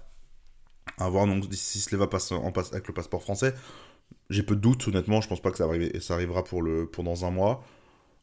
[0.98, 3.54] À voir donc si Sleva passe en avec le passeport français.
[4.30, 6.88] J'ai peu de doutes, honnêtement, je pense pas que ça, arrive, ça arrivera pour le
[6.88, 7.63] pour dans un mois.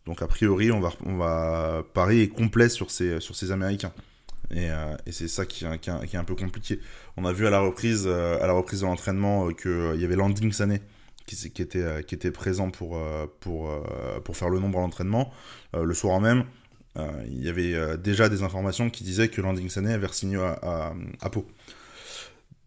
[0.07, 3.92] Donc a priori, on va on Paris est complet sur ces sur ces Américains.
[4.53, 6.81] Et, euh, c'est ça qui, qui, qui, est un peu compliqué.
[7.16, 10.16] On a vu à la reprise, euh, à la reprise de l'entraînement qu'il y avait
[10.16, 10.81] Landing Sané
[11.37, 15.33] qui, était, euh, qui était présent pour, euh, euh, pour faire le nombre à l'entraînement.
[15.75, 16.45] le soir même,
[16.97, 21.31] il y avait déjà des informations qui disaient que Landing Sané avait signé à, à,
[21.31, 21.47] Pau.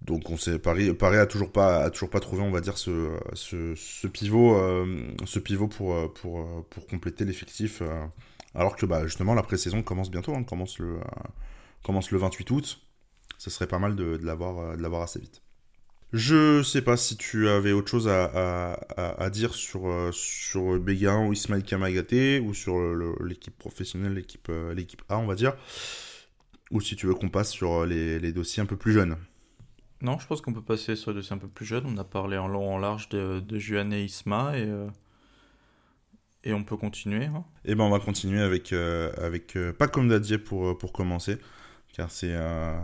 [0.01, 6.87] Donc on sait Paris, Paris a toujours pas trouvé on va dire ce, pivot pour
[6.89, 7.81] compléter l'effectif
[8.55, 10.99] alors que bah, justement la pré-saison commence bientôt hein, commence le
[11.83, 12.79] commence le 28 août.
[13.37, 15.42] Ce serait pas mal de l'avoir assez vite.
[16.13, 21.25] Je sais pas si tu avais autre chose à, à, dire sur, euh, sur Béguin
[21.25, 22.77] ou Ismail Kamagaté ou sur
[23.23, 25.55] l'équipe professionnelle, l'équipe euh, l'équipe A, on va dire.
[26.69, 29.17] Ou si tu veux qu'on passe sur euh, les, les, dossiers un peu plus jeunes.
[30.01, 31.85] Non, je pense qu'on peut passer sur les dossiers un peu plus jeunes.
[31.87, 34.69] On a parlé en long en large de, de Juan et Isma et,
[36.43, 37.25] et on peut continuer.
[37.25, 37.43] Hein.
[37.65, 41.39] Et eh ben on va continuer avec, avec pas comme Dadier pour, pour commencer
[41.93, 42.75] car c'est euh,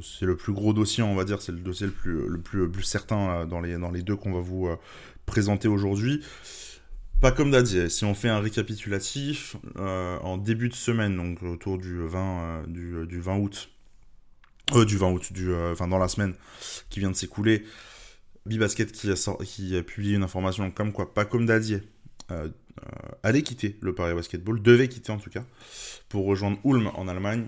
[0.00, 3.60] c'est le plus gros dossier, on va dire, c'est le dossier le plus, certain dans,
[3.60, 4.76] les, dans les deux qu'on va vous euh,
[5.26, 6.24] présenter aujourd'hui.
[7.20, 11.78] Pas comme Dadier, si on fait un récapitulatif, euh, en début de semaine, donc autour
[11.78, 13.70] du 20, du, du, 20 août,
[14.86, 16.34] du 20 août, du, enfin dans la semaine
[16.90, 17.64] qui vient de s'écouler,
[18.46, 21.82] Bibasket qui a, qui a publié une information comme quoi, pas comme Dadier,
[23.22, 25.44] allait quitter le Paris Basketball, devait quitter en tout cas,
[26.08, 27.46] pour rejoindre Ulm en Allemagne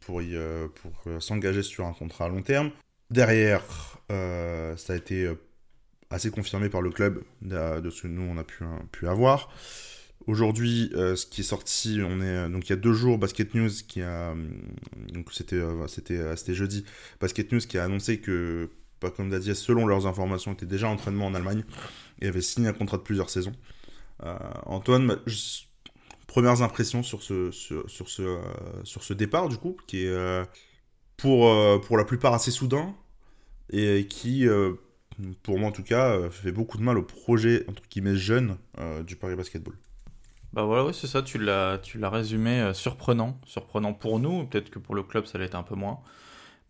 [0.00, 0.68] pour, euh,
[1.06, 2.70] euh, s'engager sur un contrat à long terme.
[3.10, 3.62] Derrière,
[4.10, 5.30] euh, ça a été
[6.10, 9.50] assez confirmé par le club de, ce que nous on a pu, pu avoir.
[10.26, 13.70] Aujourd'hui, ce qui est sorti, on est donc il y a deux jours, Basket News
[13.86, 14.34] qui a
[15.12, 16.84] donc c'était c'était c'était jeudi,
[17.20, 18.70] Basket News qui a annoncé que
[19.10, 21.64] comme Dadier, selon leurs informations, était déjà en entraînement en Allemagne
[22.20, 23.52] et avait signé un contrat de plusieurs saisons.
[24.20, 25.16] Antoine, bah,
[26.26, 28.40] premières impressions sur ce, sur, ce,
[28.84, 30.42] sur ce départ, du coup, qui est
[31.16, 32.94] pour, pour la plupart assez soudain
[33.70, 34.46] et qui,
[35.42, 38.56] pour moi en tout cas, fait beaucoup de mal au projet, entre guillemets, jeune
[39.04, 39.76] du Paris Basketball.
[40.54, 43.40] Bah voilà, oui, c'est ça, tu l'as, tu l'as résumé euh, surprenant.
[43.44, 45.98] Surprenant pour nous, peut-être que pour le club ça l'est un peu moins.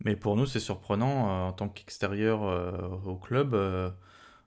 [0.03, 2.71] Mais pour nous, c'est surprenant euh, en tant qu'extérieur euh,
[3.05, 3.55] au club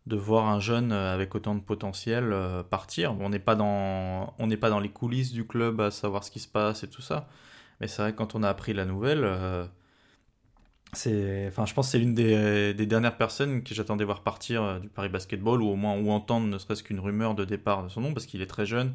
[0.09, 2.35] de voir un jeune avec autant de potentiel
[2.71, 3.15] partir.
[3.21, 6.31] On n'est pas, dans, on n'est pas dans les coulisses du club à savoir ce
[6.31, 7.29] qui se passe et tout ça.
[7.81, 9.25] Mais c'est vrai que quand on a appris la nouvelle,
[10.93, 14.89] c'est, enfin, je pense que c'est l'une des, dernières personnes que j'attendais voir partir du
[14.89, 18.01] Paris Basketball, ou au moins ou entendre ne serait-ce qu'une rumeur de départ de son
[18.01, 18.95] nom, parce qu'il est très jeune.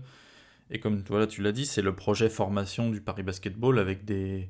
[0.71, 4.49] Et comme voilà, tu l'as dit, c'est le projet formation du Paris Basketball avec des,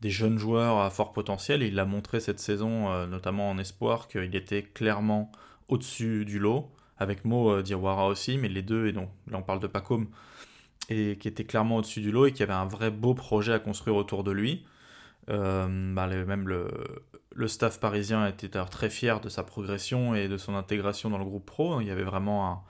[0.00, 1.62] des jeunes joueurs à fort potentiel.
[1.62, 5.30] Et il l'a montré cette saison, euh, notamment en espoir, qu'il était clairement
[5.68, 9.42] au-dessus du lot, avec Mo euh, Diawara aussi, mais les deux, et donc là on
[9.42, 10.08] parle de Pacom,
[10.88, 13.58] et qui était clairement au-dessus du lot et qui avait un vrai beau projet à
[13.58, 14.64] construire autour de lui.
[15.30, 16.68] Euh, bah, même le,
[17.34, 21.24] le, staff parisien était très fier de sa progression et de son intégration dans le
[21.24, 21.82] groupe pro.
[21.82, 22.62] Il y avait vraiment un,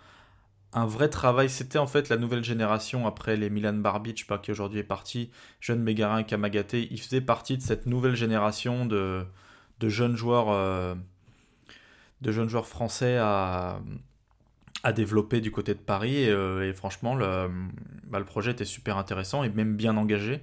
[0.73, 1.49] un vrai travail.
[1.49, 5.31] C'était en fait la nouvelle génération après les Milan Barbic, pas qui aujourd'hui est parti,
[5.61, 6.75] Jeune Mégarin et Kamagate.
[6.75, 9.25] Il faisait partie de cette nouvelle génération de,
[9.81, 10.95] de jeunes joueurs, euh,
[12.21, 13.81] de jeunes joueurs français à,
[14.83, 16.17] à développer du côté de Paris.
[16.17, 17.51] Et, euh, franchement, le,
[18.05, 20.43] bah, le, projet était super intéressant et même bien engagé.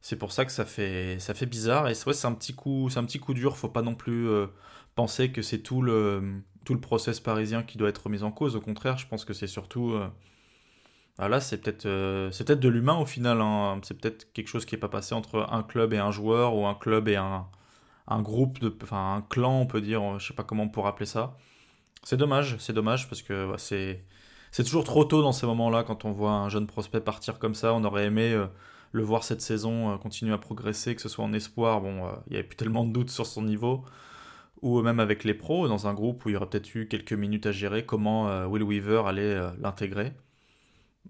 [0.00, 1.88] C'est pour ça que ça fait, ça fait bizarre.
[1.88, 3.56] Et c'est un petit coup, un petit coup dur.
[3.56, 4.46] Faut pas non plus euh,
[4.94, 8.56] penser que c'est tout le tout le process parisien qui doit être mis en cause.
[8.56, 9.92] Au contraire, je pense que c'est surtout.
[9.92, 10.08] Euh,
[11.18, 13.40] ah là, c'est peut-être euh, peut-être de l'humain au final.
[13.40, 13.80] Hein.
[13.82, 16.66] C'est peut-être quelque chose qui n'est pas passé entre un club et un joueur ou
[16.66, 17.46] un club et un,
[18.12, 20.18] un groupe, de, enfin un clan, on peut dire.
[20.18, 21.36] Je sais pas comment on pourrait appeler ça.
[22.04, 24.04] C'est dommage, c'est dommage parce que c'est
[24.50, 27.54] c'est toujours trop tôt dans ces moments-là quand on voit un jeune prospect partir comme
[27.54, 27.74] ça.
[27.74, 28.46] On aurait aimé euh,
[28.92, 31.80] le voir cette saison continuer à progresser, que ce soit en espoir.
[31.80, 33.84] Bon, il y avait plus tellement de doutes sur son niveau
[34.62, 37.12] ou même avec les pros, dans un groupe où il y aurait peut-être eu quelques
[37.12, 40.12] minutes à gérer, comment euh, Will Weaver allait euh, l'intégrer.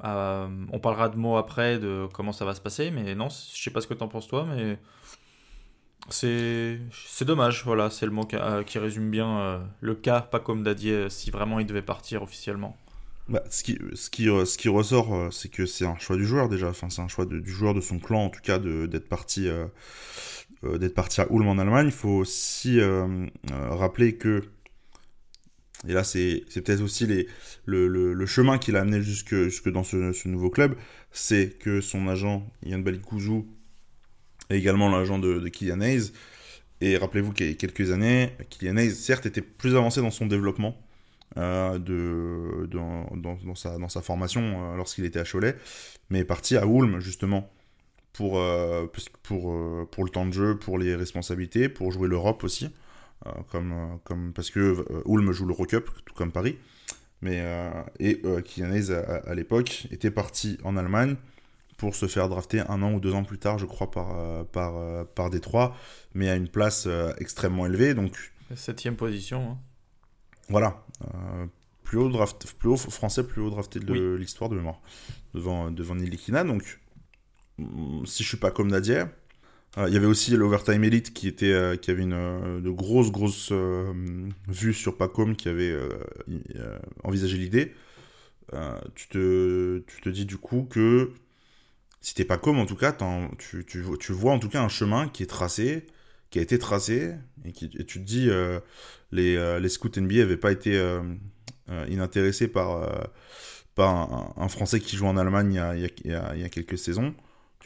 [0.05, 3.63] Euh, on parlera de mots après, de comment ça va se passer, mais non, je
[3.63, 4.79] sais pas ce que tu en penses toi, mais
[6.09, 6.79] c'est
[7.23, 11.61] dommage, voilà, c'est le mot qui, résume bien le cas, pas comme Dadier, si vraiment
[11.61, 12.77] il devait partir officiellement.
[13.29, 16.49] Bah, ce, qui, ce, qui, ce qui ressort, c'est que c'est un choix du joueur
[16.49, 19.49] déjà, enfin, c'est un choix du joueur de son clan en tout cas d'être parti
[20.65, 21.87] euh, d'être parti à Ulm en Allemagne.
[21.87, 24.45] Il faut aussi euh, euh, rappeler que,
[25.89, 27.27] et là c'est peut-être aussi les,
[27.65, 30.77] le, le, chemin qui l'a amené jusque, jusque dans ce, ce nouveau club,
[31.11, 33.47] c'est que son agent Yann Balikouzou
[34.57, 36.13] également l'agent de, Kylian Hayes.
[36.81, 40.27] Et rappelez-vous qu'il y a quelques années, Kylian Hayes, certes, était plus avancé dans son
[40.27, 40.77] développement,
[41.37, 45.57] euh, dans, sa, formation lorsqu'il était à Cholet,
[46.11, 47.51] mais est parti à Ulm, justement,
[48.13, 48.87] pour, euh,
[49.23, 52.71] pour, euh, le temps de jeu, pour les responsabilités, pour jouer l'Europe aussi.
[53.27, 53.31] Euh,
[54.35, 56.59] parce que Ulm joue l'Eurocup, tout comme Paris.
[57.21, 57.41] Mais,
[58.01, 61.15] et Kylian à, à l'époque, était parti en Allemagne
[61.83, 65.07] pour se faire drafter un an ou deux ans plus tard, je crois, par, par,
[65.09, 65.75] par Détroit,
[66.15, 66.87] mais à une place
[67.19, 67.95] extrêmement élevée.
[67.95, 69.51] Donc, Septième position.
[69.51, 69.59] Hein.
[70.49, 70.85] Voilà.
[71.83, 74.81] plus, haut draft, plus haut français, plus haut drafté de l'histoire de mémoire,
[75.35, 76.45] devant, devant Nilikina.
[76.45, 76.79] Donc,
[78.05, 79.11] si je suis pas comme Nadia.
[79.79, 82.71] Euh, il y avait aussi l'Overtime Elite qui, était, euh, qui avait une euh, de
[82.71, 83.53] grosses, grosses
[84.49, 85.77] vues sur Pacom qui avait
[87.03, 87.75] envisagé l'idée.
[88.95, 91.13] tu, te, tu te dis du coup que
[92.03, 92.93] si t'es Pacom, en tout cas,
[93.39, 95.87] tu, tu, tu, vois en tout cas un chemin qui est tracé,
[96.31, 98.29] qui a été tracé, et, tu te dis
[99.13, 100.79] les, les scouts NBA n'avaient pas été
[101.89, 103.09] inintéressés par,
[103.75, 107.15] par un, Français qui joue en Allemagne il y a, il y a quelques saisons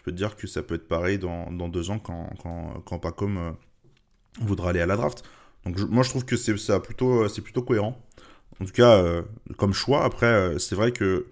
[0.06, 2.98] peux te dire que ça peut être pareil dans, dans deux ans quand, quand, quand
[3.00, 3.50] Pacom euh,
[4.40, 5.24] voudra aller à la draft.
[5.64, 8.00] Donc moi je trouve que c'est plutôt euh, plutôt cohérent.
[8.60, 9.22] En tout cas euh,
[9.58, 10.04] comme choix.
[10.04, 11.26] Après c'est vrai que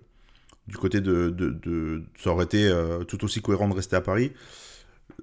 [0.67, 2.73] du côté de, de, ça aurait été
[3.07, 4.33] tout aussi cohérent de rester à Paris.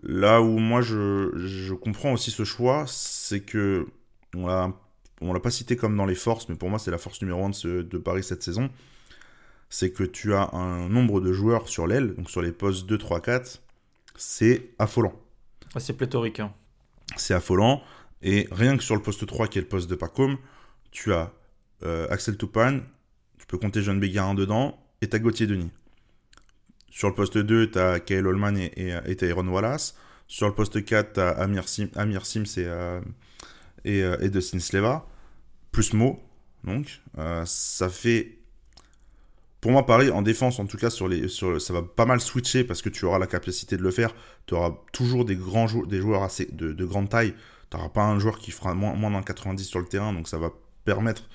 [0.04, 3.88] Là où moi je, je comprends aussi ce choix, c'est que
[4.36, 4.72] on l'a
[5.22, 7.44] on l'a pas cité comme dans les forces, mais pour moi c'est la force numéro
[7.44, 8.70] 1 de, de Paris cette saison
[9.72, 12.98] c'est que tu as un nombre de joueurs sur l'aile, donc sur les postes 2,
[12.98, 13.62] 3, 4,
[14.18, 15.14] c'est affolant.
[15.78, 16.42] c'est pléthorique.
[16.42, 16.54] Hein.
[17.16, 17.82] C'est affolant.
[18.22, 20.38] Et rien que sur le poste 3, qui est le poste de Pacom,
[20.92, 21.32] tu as
[21.84, 22.84] euh, Axel Toupane,
[23.40, 25.72] tu peux compter John Bégarin dedans, et tu Gauthier Denis.
[26.90, 29.96] Sur le poste 2, tu as Kyle Holman et, et, Wallace.
[30.28, 33.02] Sur le poste 4, tu as Amir, Sim, Amir Sims et, euh,
[33.86, 35.08] et, et de Sinsleva,
[35.72, 36.22] plus Mo.
[36.64, 37.02] Donc,
[37.46, 38.42] ça fait
[39.62, 42.20] pour moi, Paris, en défense, en tout cas, sur les, sur, ça va pas mal
[42.20, 44.16] switcher parce que tu auras la capacité de le faire.
[44.48, 47.36] Tu auras toujours des, grands des joueurs assez de, de grande taille.
[47.70, 50.28] Tu n'auras pas un joueur qui fera moins, moins d'un 90 sur le terrain, donc
[50.28, 50.52] ça va
[50.84, 51.30] permettre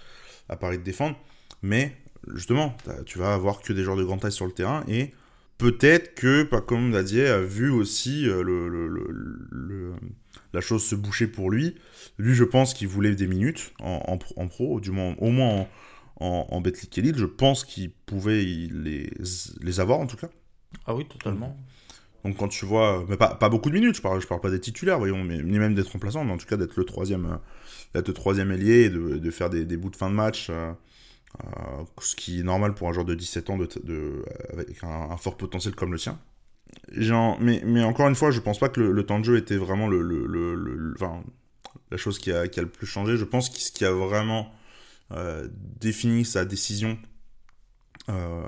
[0.49, 1.17] à Paris de défendre.
[1.63, 1.97] Mais
[2.35, 5.13] justement, tu vas avoir que des joueurs de grande taille sur le terrain et
[5.59, 9.93] peut-être que, pas comme Dadier a vu aussi euh, le, le, le,
[10.53, 11.77] la chose se boucher pour lui.
[12.19, 15.61] Lui, je pense qu'il voulait des minutes en, en, en pro, du moins, au moins
[15.61, 15.69] en
[16.21, 17.17] en, en Elite.
[17.17, 19.11] Je pense qu'il pouvait les,
[19.61, 20.29] les avoir en tout cas.
[20.87, 21.57] Ah oui, totalement.
[22.25, 24.51] Donc quand tu vois, mais pas, pas beaucoup de minutes, je parle, je parle pas
[24.51, 27.27] des titulaires, voyons, mais, ni même d'être remplaçant, mais en tout cas d'être le troisième,
[27.27, 27.37] euh,
[27.95, 30.49] d'être le troisième ailier et de, de faire des, des, bouts de fin de match,
[30.51, 30.73] euh,
[31.45, 35.37] euh, ce qui est normal pour un joueur de 17 ans de avec un, fort
[35.37, 36.19] potentiel comme le sien.
[37.41, 40.95] Mais, encore une fois, je pense pas que le, temps de jeu était vraiment le,
[41.91, 43.17] la chose qui a, le plus changé.
[43.17, 44.53] Je pense que ce qui a vraiment
[45.13, 46.99] euh, défini sa décision
[48.09, 48.43] euh,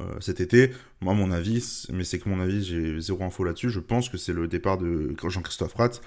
[0.00, 0.72] euh, cet été.
[1.00, 3.70] Moi, mon avis, mais c'est que mon avis, j'ai zéro info là-dessus.
[3.70, 6.00] Je pense que c'est le départ de Jean-Christophe Ratt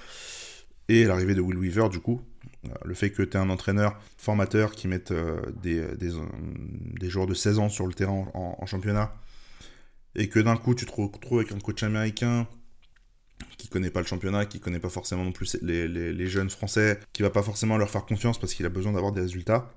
[0.88, 2.22] et l'arrivée de Will Weaver, du coup.
[2.86, 5.12] Le fait que tu es un entraîneur formateur qui mette
[5.64, 6.12] des, des,
[7.00, 9.16] des, joueurs de 16 ans sur le terrain en, championnat
[10.16, 12.48] et que d'un coup tu te retrouves avec un coach américain
[13.58, 17.22] qui connaît pas le championnat, qui connaît pas forcément non plus les, jeunes français, qui
[17.22, 19.74] va pas forcément leur faire confiance parce qu'il a besoin d'avoir des résultats.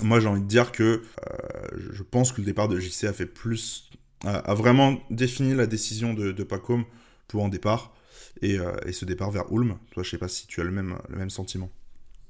[0.00, 3.12] Moi, j'ai envie de dire que euh, je pense que le départ de JC a
[3.12, 3.90] fait plus,
[4.24, 6.84] a, vraiment défini la décision de, de Pacom
[7.28, 7.94] pour en départ
[8.40, 9.76] et, euh, ce départ vers Ulm.
[9.92, 11.70] Toi, je sais pas si tu as le même sentiment.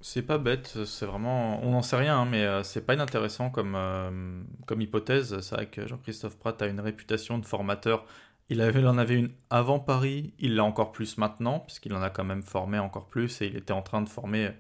[0.03, 1.65] C'est pas bête, c'est vraiment.
[1.65, 5.41] On n'en sait rien, hein, mais euh, c'est pas inintéressant comme, euh, comme hypothèse.
[5.41, 8.05] C'est vrai que Jean-Christophe Pratt a une réputation de formateur
[8.53, 12.25] il, en avait une avant Paris, il l'a encore plus maintenant, puisqu'il en a quand
[12.25, 14.51] même formé encore plus, et il était en train de former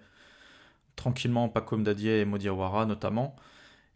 [0.97, 3.37] tranquillement Pacom Dadier et Modiawara notamment.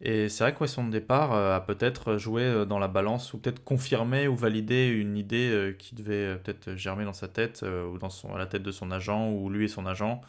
[0.01, 3.39] Et c'est vrai que son départ euh, a peut-être joué euh, dans la balance, ou
[3.39, 7.97] peut-être confirmé ou validé une idée euh, qui devait peut-être germer dans sa tête, ou
[7.97, 10.21] dans son, la tête de son agent, ou lui et son agent,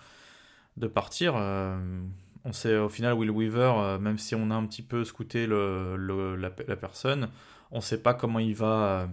[0.79, 1.35] de partir.
[1.35, 6.37] on sait au final, Will Weaver, même si on a un petit peu scouté le,
[6.37, 7.29] la, personne,
[7.71, 9.09] on ne sait pas comment il va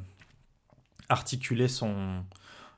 [1.09, 2.23] articuler son,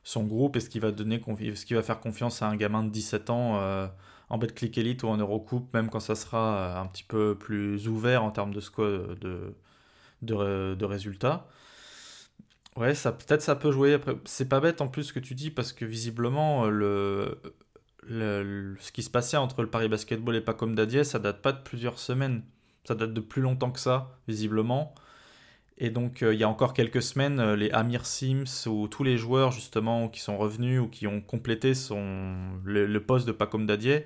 [0.08, 2.90] son groupe Est-ce qu'il va, donner, est-ce qu'il va faire confiance à un gamin de
[2.90, 3.88] 17 ans euh,
[4.30, 7.88] en Betclic Elite ou en Eurocoupe, même quand ça sera euh, un petit peu plus
[7.90, 8.62] ouvert en termes de,
[9.16, 9.56] de,
[10.22, 11.48] de, de résultats
[12.78, 13.96] Ouais, ça, peut-être ça peut jouer.
[13.96, 17.42] Après, c'est pas bête en plus ce que tu dis, parce que visiblement, le,
[18.10, 21.62] ce qui se passait entre le Paris Basketball et Pacom Dadier, ça date pas de
[21.62, 22.44] plusieurs semaines.
[22.86, 24.96] Ça date de plus longtemps que ça, visiblement.
[25.78, 29.04] Et donc, euh, il y a encore quelques semaines, euh, les Amir Sims ou tous
[29.04, 33.66] les joueurs justement qui sont revenus ou qui ont complété son, le, poste de Pacom
[33.68, 34.06] Dadier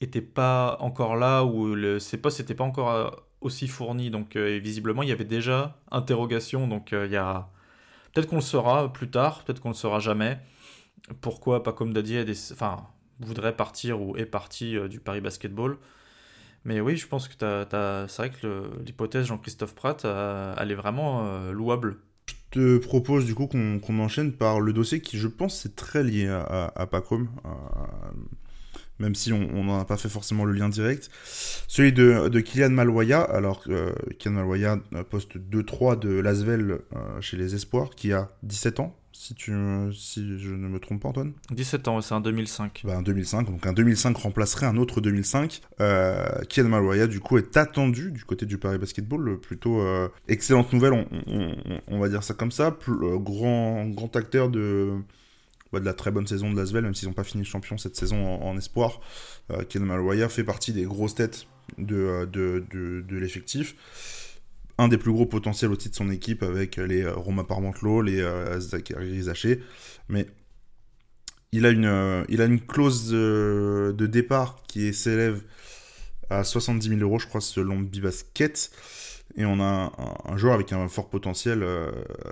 [0.00, 3.10] n'étaient pas encore là ou le, ces postes n'étaient pas encore euh,
[3.42, 4.10] aussi fournis.
[4.10, 6.66] Donc, visiblement, il y avait déjà interrogation.
[6.68, 7.50] Donc, il y a
[8.12, 10.38] peut-être qu'on le saura plus tard, peut-être qu'on le saura jamais.
[11.20, 12.52] Pourquoi Pacom Dadier des...
[12.52, 12.86] enfin,
[13.20, 15.76] voudrait partir ou est parti du Paris Basketball
[16.64, 21.52] mais oui, je pense que c'est vrai que l'hypothèse Jean-Christophe Pratt, elle est vraiment euh,
[21.52, 21.98] louable.
[22.26, 25.76] Je te propose du coup qu'on qu enchaîne par le dossier qui, je pense, c'est
[25.76, 27.28] très lié à, à, Pacom,
[28.98, 31.10] même si on n'en a pas fait forcément le lien direct.
[31.68, 34.78] Celui de, de Kylian Maloya, alors euh, Kylian Maloya,
[35.10, 39.52] poste 2-3 de Lasvel euh, chez les Espoirs, qui a 17 ans, si, tu,
[39.94, 42.82] si je ne me trompe pas, Antoine 17 ans, c'est un 2005.
[42.84, 45.62] Bah, un 2005, donc un 2005 remplacerait un autre 2005.
[45.80, 49.40] Euh, Kian Maloya, du coup, est attendu du côté du Paris Basketball.
[49.40, 51.56] Plutôt euh, excellente nouvelle, on, on,
[51.88, 52.70] on, va dire ça comme ça.
[52.70, 54.92] Plus, euh, grand, grand acteur de,
[55.72, 57.96] bah, de la très bonne saison de Lasvel, même s'ils n'ont pas fini champion cette
[57.96, 59.00] saison en, en espoir.
[59.50, 61.46] Euh, Kian Maloya fait partie des grosses têtes
[61.78, 63.74] de, de, de, de l'effectif
[64.78, 68.20] un des plus gros potentiels aussi de son équipe avec les euh, Romain Parmentelot, les
[68.20, 69.60] euh, Zachary Zaché.
[70.08, 70.26] Mais
[71.52, 75.42] il a une, euh, il clause de, départ qui s'élève
[76.30, 78.70] à 70 000 euros, je crois, selon Bibasket.
[79.36, 79.92] Et on a
[80.26, 81.90] un, joueur avec un fort potentiel euh,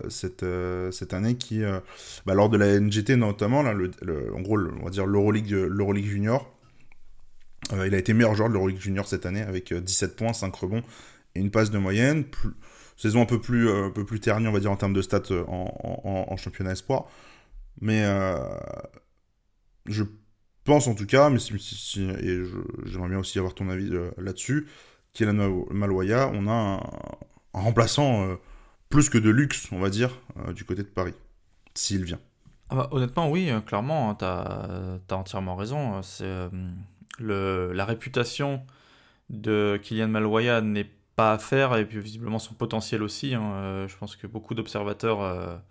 [0.08, 1.80] cette, euh, année qui, euh,
[2.26, 3.90] bah, lors de la NGT notamment, là, le,
[4.34, 6.48] en gros, on va dire l'Euroleague Junior,
[7.72, 10.82] il a été meilleur joueur de l'Euroleague Junior cette année avec 17 points, 5 rebonds
[11.34, 12.24] une passe de moyenne.
[12.96, 15.02] Saison un peu plus, euh, un peu plus ternie, on va dire, en termes de
[15.02, 17.06] stats euh, en, championnat espoir.
[17.80, 18.38] Mais euh,
[19.86, 20.04] je
[20.64, 22.42] pense en tout cas, mais et
[22.84, 24.68] j'aimerais bien aussi avoir ton avis là-dessus,
[25.14, 26.80] Kylian Maloya, on a un,
[27.52, 28.38] remplaçant
[28.88, 30.16] plus que de luxe, on va dire,
[30.54, 31.14] du côté de Paris,
[31.74, 32.20] s'il vient.
[32.70, 36.02] ah bah, Honnêtement, oui, clairement, hein, tu as, entièrement raison.
[36.02, 36.48] C'est
[37.18, 38.62] le, la réputation
[39.30, 43.34] de Kylian Malwaya n'est pas à faire, et puis visiblement son potentiel aussi.
[43.34, 43.86] Hein.
[43.88, 45.62] je pense que beaucoup d'observateurs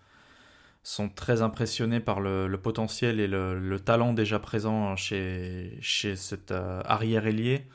[0.84, 7.28] sont très impressionnés par le, potentiel et le, talent déjà présent chez, chez cet arrière
[7.28, 7.68] ailier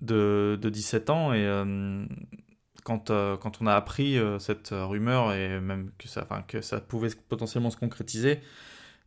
[0.00, 1.32] de, de, 17 ans.
[1.32, 2.04] Et euh,
[2.84, 6.80] quand, euh, quand on a appris euh, cette rumeur et même que ça, que ça
[6.80, 8.40] pouvait potentiellement se concrétiser,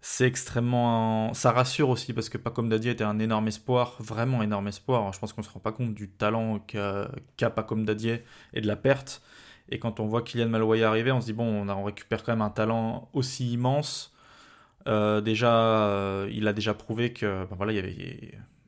[0.05, 1.33] c'est extrêmement.
[1.33, 5.13] Ça rassure aussi parce que Pacom Dadier était un énorme espoir, vraiment énorme espoir.
[5.13, 8.21] Je pense qu'on ne se rend pas compte du talent qu'a qu Pacom Dadier
[8.53, 9.21] et de la perte.
[9.69, 12.33] Et quand on voit Kylian Maloya arriver, on se dit bon, on, on récupère quand
[12.33, 14.13] même un talent aussi immense.
[14.85, 17.93] déjà, il a déjà prouvé que ben voilà, il y avait,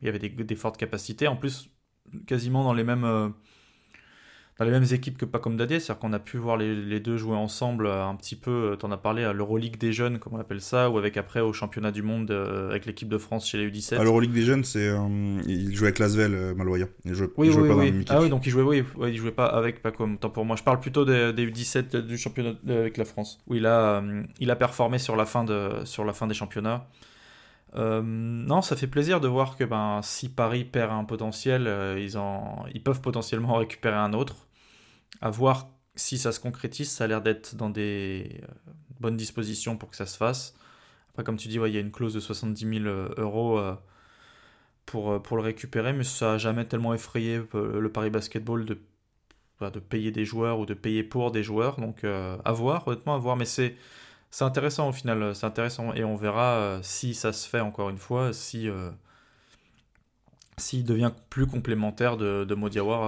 [0.01, 1.27] il y avait des, des, fortes capacités.
[1.27, 1.69] En plus,
[2.27, 3.29] quasiment dans les mêmes euh,
[4.57, 7.17] dans les mêmes équipes que pas comme Dadier, c'est-à-dire qu'on a pu voir les, deux
[7.17, 10.17] jouer ensemble euh, un petit peu, euh, tu en as parlé à l'Euroleague des jeunes,
[10.17, 13.47] comme on appelle ça, ou avec après au championnat du monde avec l'équipe de France
[13.47, 13.97] chez les U17.
[13.97, 14.89] À l'Euroleague des jeunes, c'est
[15.47, 16.87] il jouait avec Lasvel, Maloya.
[17.03, 18.05] Il jouait, oui, oui, oui.
[18.09, 20.55] ah oui, donc il jouait, oui, il jouait pas avec, pas comme, tant pour moi.
[20.55, 24.01] Je parle plutôt des, U17 du championnat avec la France, où il a,
[24.39, 26.87] il a performé sur la fin, de, sur la fin des championnats.
[27.77, 31.99] Euh, non, ça fait plaisir de voir que ben, si Paris perd un potentiel, euh,
[31.99, 34.47] ils, en, ils peuvent potentiellement récupérer un autre.
[35.21, 39.77] À voir si ça se concrétise, ça a l'air d'être dans des euh, bonnes dispositions
[39.77, 40.55] pour que ça se fasse.
[41.09, 42.85] Après, comme tu dis, il y a une clause de 70 000
[43.17, 43.61] euros
[44.85, 48.77] pour, pour le récupérer, mais ça n'a jamais tellement effrayé le Paris Basketball de,
[49.61, 51.79] bah, de payer des joueurs ou de payer pour des joueurs.
[51.79, 53.37] Donc, à voir, honnêtement, à voir.
[53.37, 53.77] Mais c'est
[54.35, 57.89] c'est intéressant au final, c'est intéressant et on verra euh, si ça se fait encore
[57.89, 58.91] une fois, si euh,
[60.57, 62.55] s'il devient plus complémentaire de, de.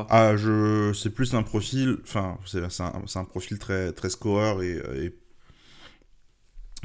[0.09, 4.81] Ah, je c'est plus un profil, enfin c'est un, un, profil très très scoreur et,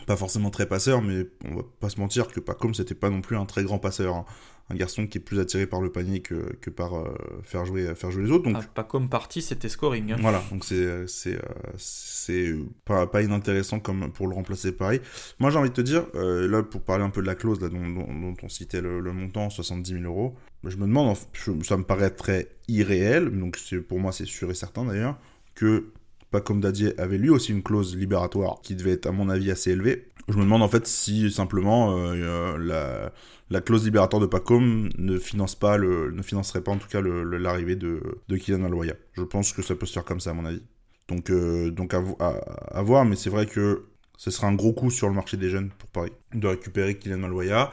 [0.06, 3.10] pas forcément très passeur, mais on va pas se mentir que pas comme c'était pas
[3.10, 4.14] non plus un très grand passeur.
[4.14, 4.24] Hein
[4.70, 7.94] un garçon qui est plus attiré par le panier que, que par euh, faire, jouer,
[7.94, 8.50] faire jouer les autres.
[8.50, 8.62] Donc...
[8.74, 10.12] Ah, partie, c'était scoring.
[10.12, 10.16] Hein.
[10.20, 15.00] Voilà, donc c'est, c'est, euh, c'est pas, pas inintéressant comme pour le remplacer pareil.
[15.38, 17.60] Moi j'ai envie de te dire, euh, là pour parler un peu de la clause
[17.60, 21.16] là, dont, dont, on citait le, montant, 70 000 euros, je me demande,
[21.62, 25.18] ça me paraît très irréel, donc c'est, pour moi c'est sûr et certain d'ailleurs,
[25.54, 25.92] que
[26.32, 29.50] pas comme Dadier avait lui aussi une clause libératoire qui devait être à mon avis
[29.52, 30.08] assez élevée.
[30.28, 33.12] Je me demande en fait si simplement la,
[33.50, 37.76] la clause libératoire de Pacom ne finance pas ne financerait pas en tout cas l'arrivée
[37.76, 38.94] de, de Kylian Aloya.
[39.12, 40.62] Je pense que ça peut se faire comme ça à mon avis.
[41.08, 43.84] Donc, euh, donc à, voir, mais c'est vrai que
[44.16, 47.18] ce sera un gros coup sur le marché des jeunes pour Paris de récupérer Kylian
[47.18, 47.72] Maloya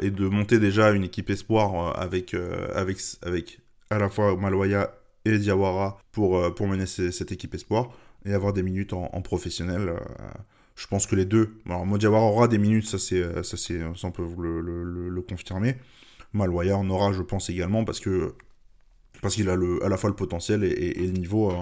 [0.00, 3.60] et de monter déjà une équipe espoir euh, avec, euh, avec, avec
[3.90, 4.92] à la fois Maloya
[5.24, 7.90] et Diawara pour, pour mener cette équipe espoir
[8.24, 9.94] et avoir des minutes en, professionnel
[10.74, 11.54] je pense que les deux.
[11.66, 15.76] Alors, Modiawar aura des minutes, ça, c'est, ça, c'est, on peut le, confirmer.
[16.32, 18.34] Maloya en aura, je pense également, parce que
[19.22, 21.50] parce qu'il a le, à la fois le potentiel et, le niveau.
[21.50, 21.54] Euh,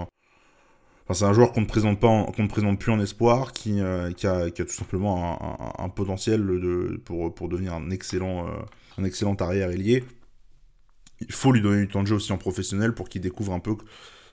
[1.03, 3.79] enfin, c'est un joueur qu'on ne présente pas, qu'on ne présente plus en espoir, qui,
[3.79, 8.51] euh, qui, a, tout simplement un, un, potentiel de, pour, pour devenir un excellent, euh,
[8.97, 10.03] un excellent arrière ailier.
[11.21, 13.59] Il faut lui donner du temps de jeu aussi en professionnel pour qu'il découvre un
[13.59, 13.75] peu,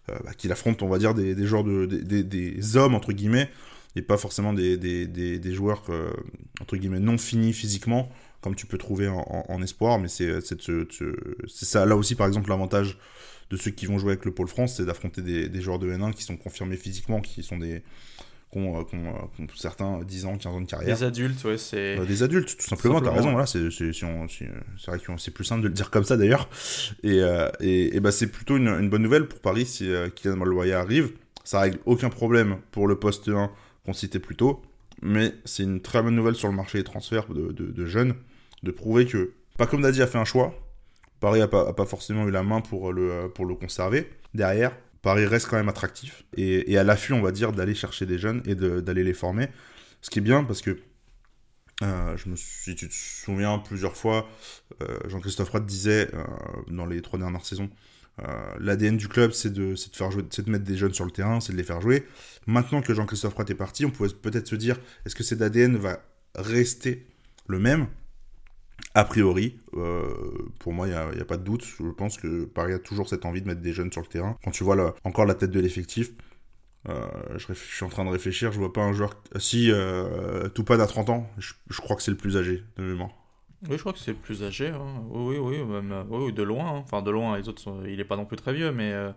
[0.08, 3.50] bah, qu'il affronte, on va dire, des, des joueurs de, des, hommes entre guillemets
[3.96, 6.10] et pas forcément des, joueurs euh,
[6.60, 9.98] entre guillemets non finis physiquement comme tu peux trouver en, espoir.
[9.98, 10.40] Mais c'est
[11.48, 11.86] ça.
[11.86, 12.98] Là aussi par exemple l'avantage
[13.50, 16.12] de ceux qui vont jouer avec le pôle France c'est d'affronter des, joueurs de N1
[16.12, 17.82] qui sont confirmés physiquement qui sont des
[18.50, 20.96] qui ont, euh, certains 10 ans 15 ans de carrière.
[20.96, 25.12] Des adultes ouais c'est bah, des adultes tout simplement, t'as raison voilà c'est vrai que
[25.18, 26.48] c'est plus simple de le dire comme ça d'ailleurs.
[27.02, 30.36] Et, euh, et, et, bah c'est plutôt une, une, bonne nouvelle pour Paris si Kylian
[30.36, 31.12] Maloya arrive.
[31.44, 33.50] Ça règle aucun problème pour le poste 1
[33.84, 34.60] qu'on citait plus tôt,
[35.00, 38.14] mais c'est une très bonne nouvelle sur le marché des transferts de, jeunes,
[38.62, 40.54] de prouver que, pas comme Daddy a fait un choix,
[41.20, 44.10] Paris n'a pas, pas, forcément eu la main pour le, pour le conserver.
[44.34, 48.18] Derrière, Paris reste quand même attractif et, à l'affût, on va dire, d'aller chercher des
[48.18, 49.48] jeunes et d'aller les former.
[50.02, 50.78] Ce qui est bien parce que,
[51.82, 54.28] euh, je me si tu te souviens, plusieurs fois,
[54.82, 56.24] euh, Jean-Christophe Roth disait euh,
[56.68, 57.70] dans les trois dernières saisons
[58.58, 61.62] L'ADN du club, c'est de, de, mettre des jeunes sur le terrain, c'est de les
[61.62, 62.04] faire jouer.
[62.48, 64.76] Maintenant que Jean-Christophe Pratt est parti, on pourrait peut-être se dire
[65.06, 66.02] est-ce que cet ADN va
[66.34, 67.06] rester
[67.46, 67.86] le même?
[68.94, 71.64] A priori, euh, pour moi, il n'y a, pas de doute.
[71.64, 74.36] Je pense que Paris a toujours cette envie de mettre des jeunes sur le terrain.
[74.42, 76.12] Quand tu vois encore la tête de l'effectif,
[76.88, 77.06] euh,
[77.36, 79.14] je, suis en train de réfléchir, je vois pas un joueur.
[79.38, 82.82] Si euh, Toupane a 30 ans, je, je crois que c'est le plus âgé de
[82.82, 83.10] mémoire.
[83.68, 84.68] Oui, je crois que c'est le plus âgé.
[84.68, 85.02] Hein.
[85.10, 86.66] Oui, oui, oui, même, oui, de loin.
[86.66, 86.82] Hein.
[86.84, 87.84] Enfin, de loin, les autres, sont...
[87.84, 89.10] il est pas non plus très vieux, mais euh,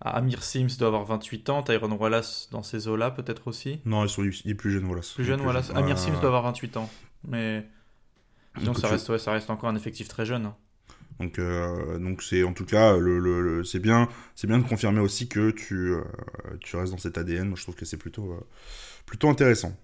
[0.00, 3.80] Amir Sims doit avoir 28 ans, Tyron Wallace dans ces eaux-là peut-être aussi.
[3.86, 5.12] Non, ils sont, il est plus jeune Wallace.
[5.12, 5.70] Plus jeune Wallace.
[5.74, 6.90] Amir Euh, Sims doit avoir 28 ans.
[7.26, 7.66] Mais
[8.60, 10.46] Écoute, ça reste, ouais, ça reste encore un effectif très jeune.
[10.46, 10.56] hein.
[11.20, 14.66] Donc, euh, donc c'est en tout cas, le, le- le- c'est bien, c'est bien de
[14.66, 16.00] confirmer aussi que tu, euh,
[16.60, 17.48] tu restes dans cet ADN.
[17.48, 18.40] Moi, je trouve que c'est plutôt, euh,
[19.06, 19.76] plutôt intéressant.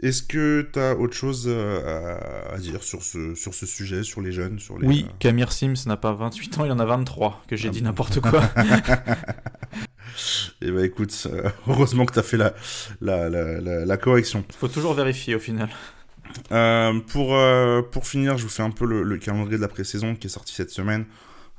[0.00, 4.20] Est-ce que tu as autre chose à, à dire sur ce, sur ce sujet, sur
[4.20, 7.44] les jeunes, sur les Oui, qu'Amir Sims n'a pas 28 ans, il en a 23,
[7.46, 7.86] que j'ai Ah dit bon.
[7.86, 8.42] n'importe quoi.
[10.60, 11.26] Eh ben écoute,
[11.66, 12.54] heureusement que tu as fait la,
[13.00, 14.44] la, la, la- la correction.
[14.58, 15.70] Faut toujours vérifier au final.
[16.52, 19.68] Euh, pour, euh, pour finir, je vous fais un peu le, le calendrier de la
[19.68, 21.06] pré-saison qui est sorti cette semaine.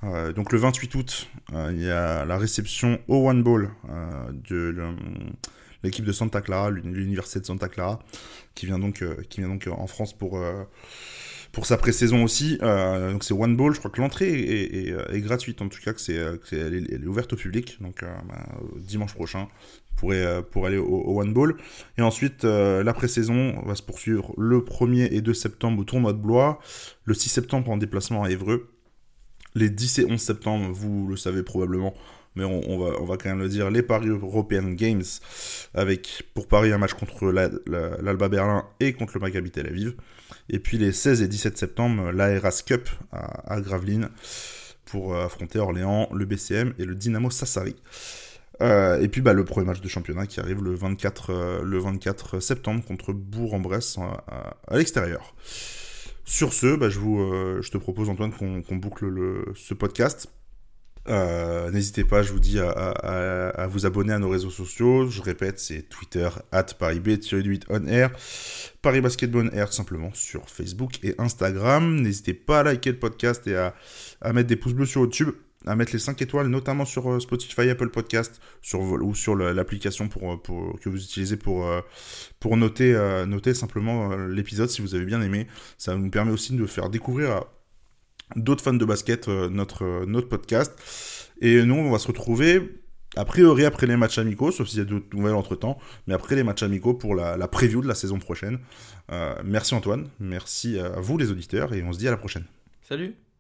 [0.04, 4.32] Euh, donc le 28 août, euh, il y a la réception au One Ball euh,
[4.50, 4.76] de
[5.84, 8.00] l'équipe de Santa Clara, l'uni- l'université de Santa Clara,
[8.56, 10.38] qui vient donc, qui vient donc en France pour,
[11.54, 12.58] pour sa pré-saison aussi.
[12.62, 15.70] Euh, donc c'est One Ball, je crois que l'entrée est, est- est- est gratuite, en
[15.70, 18.46] tout cas que c'est, euh, elle, est, elle est ouverte au public, donc euh, bah,
[18.80, 19.48] dimanche prochain,
[19.96, 21.56] pour, euh, pour aller au, au One Ball.
[21.98, 26.12] Et ensuite, euh, la pré-saison va se poursuivre le 1er et 2 septembre au tournoi
[26.14, 26.60] de Blois,
[27.06, 28.70] le 6 septembre en déplacement à Évreux,
[29.56, 31.94] les 10 et 11 septembre, vous le savez probablement,
[32.36, 35.04] mais on, va, on va quand même le dire, les Paris European Games,
[35.74, 39.68] avec pour Paris un match contre la- la- l'Alba Berlin et contre le Maccabi Tel
[39.68, 39.94] Aviv.
[40.50, 44.10] Et puis les 16 et 17 septembre, l'ARAS Cup à, à Gravelines
[44.86, 47.76] pour euh, affronter Orléans, le BCM et le Dynamo Sassari.
[48.62, 51.80] Euh, et puis bah, le premier match de championnat qui arrive le 24, euh, le
[51.80, 55.34] 24 septembre contre Bourg-en-Bresse à, à- l'extérieur.
[56.26, 57.18] Sur ce, bah, je, vous,
[57.62, 60.30] je te propose Antoine qu'on qu'on boucle le, ce podcast.
[61.10, 65.08] Euh, N'hésitez pas, je vous dis, à, vous abonner à nos réseaux sociaux.
[65.08, 68.12] Je répète, c'est Twitter, at ParisB-8 on air,
[68.82, 72.02] Paris Basketball on air tout simplement sur Facebook et Instagram.
[72.02, 73.74] N'hésitez pas à liker le podcast et à,
[74.34, 75.32] mettre des pouces bleus sur YouTube,
[75.66, 80.08] à mettre les 5 étoiles, notamment sur euh, Spotify, Apple Podcast, sur, ou sur l'application
[80.08, 81.82] pour, pour, que vous utilisez pour, euh,
[82.40, 85.48] pour noter, euh, noter simplement euh, l'épisode si vous avez bien aimé.
[85.78, 87.48] Ça nous permet aussi de faire découvrir à
[88.36, 90.74] d'autres fans de basket euh, notre, euh, notre podcast.
[91.42, 92.82] Et nous, on va se retrouver
[93.16, 96.14] a priori après les matchs amicaux, sauf s'il y a d'autres nouvelles entre temps, mais
[96.14, 98.60] après les matchs amicaux pour la, la preview de la saison prochaine.
[99.12, 102.46] Euh, merci Antoine, merci à vous les auditeurs, et on se dit à la prochaine.
[102.82, 103.16] Salut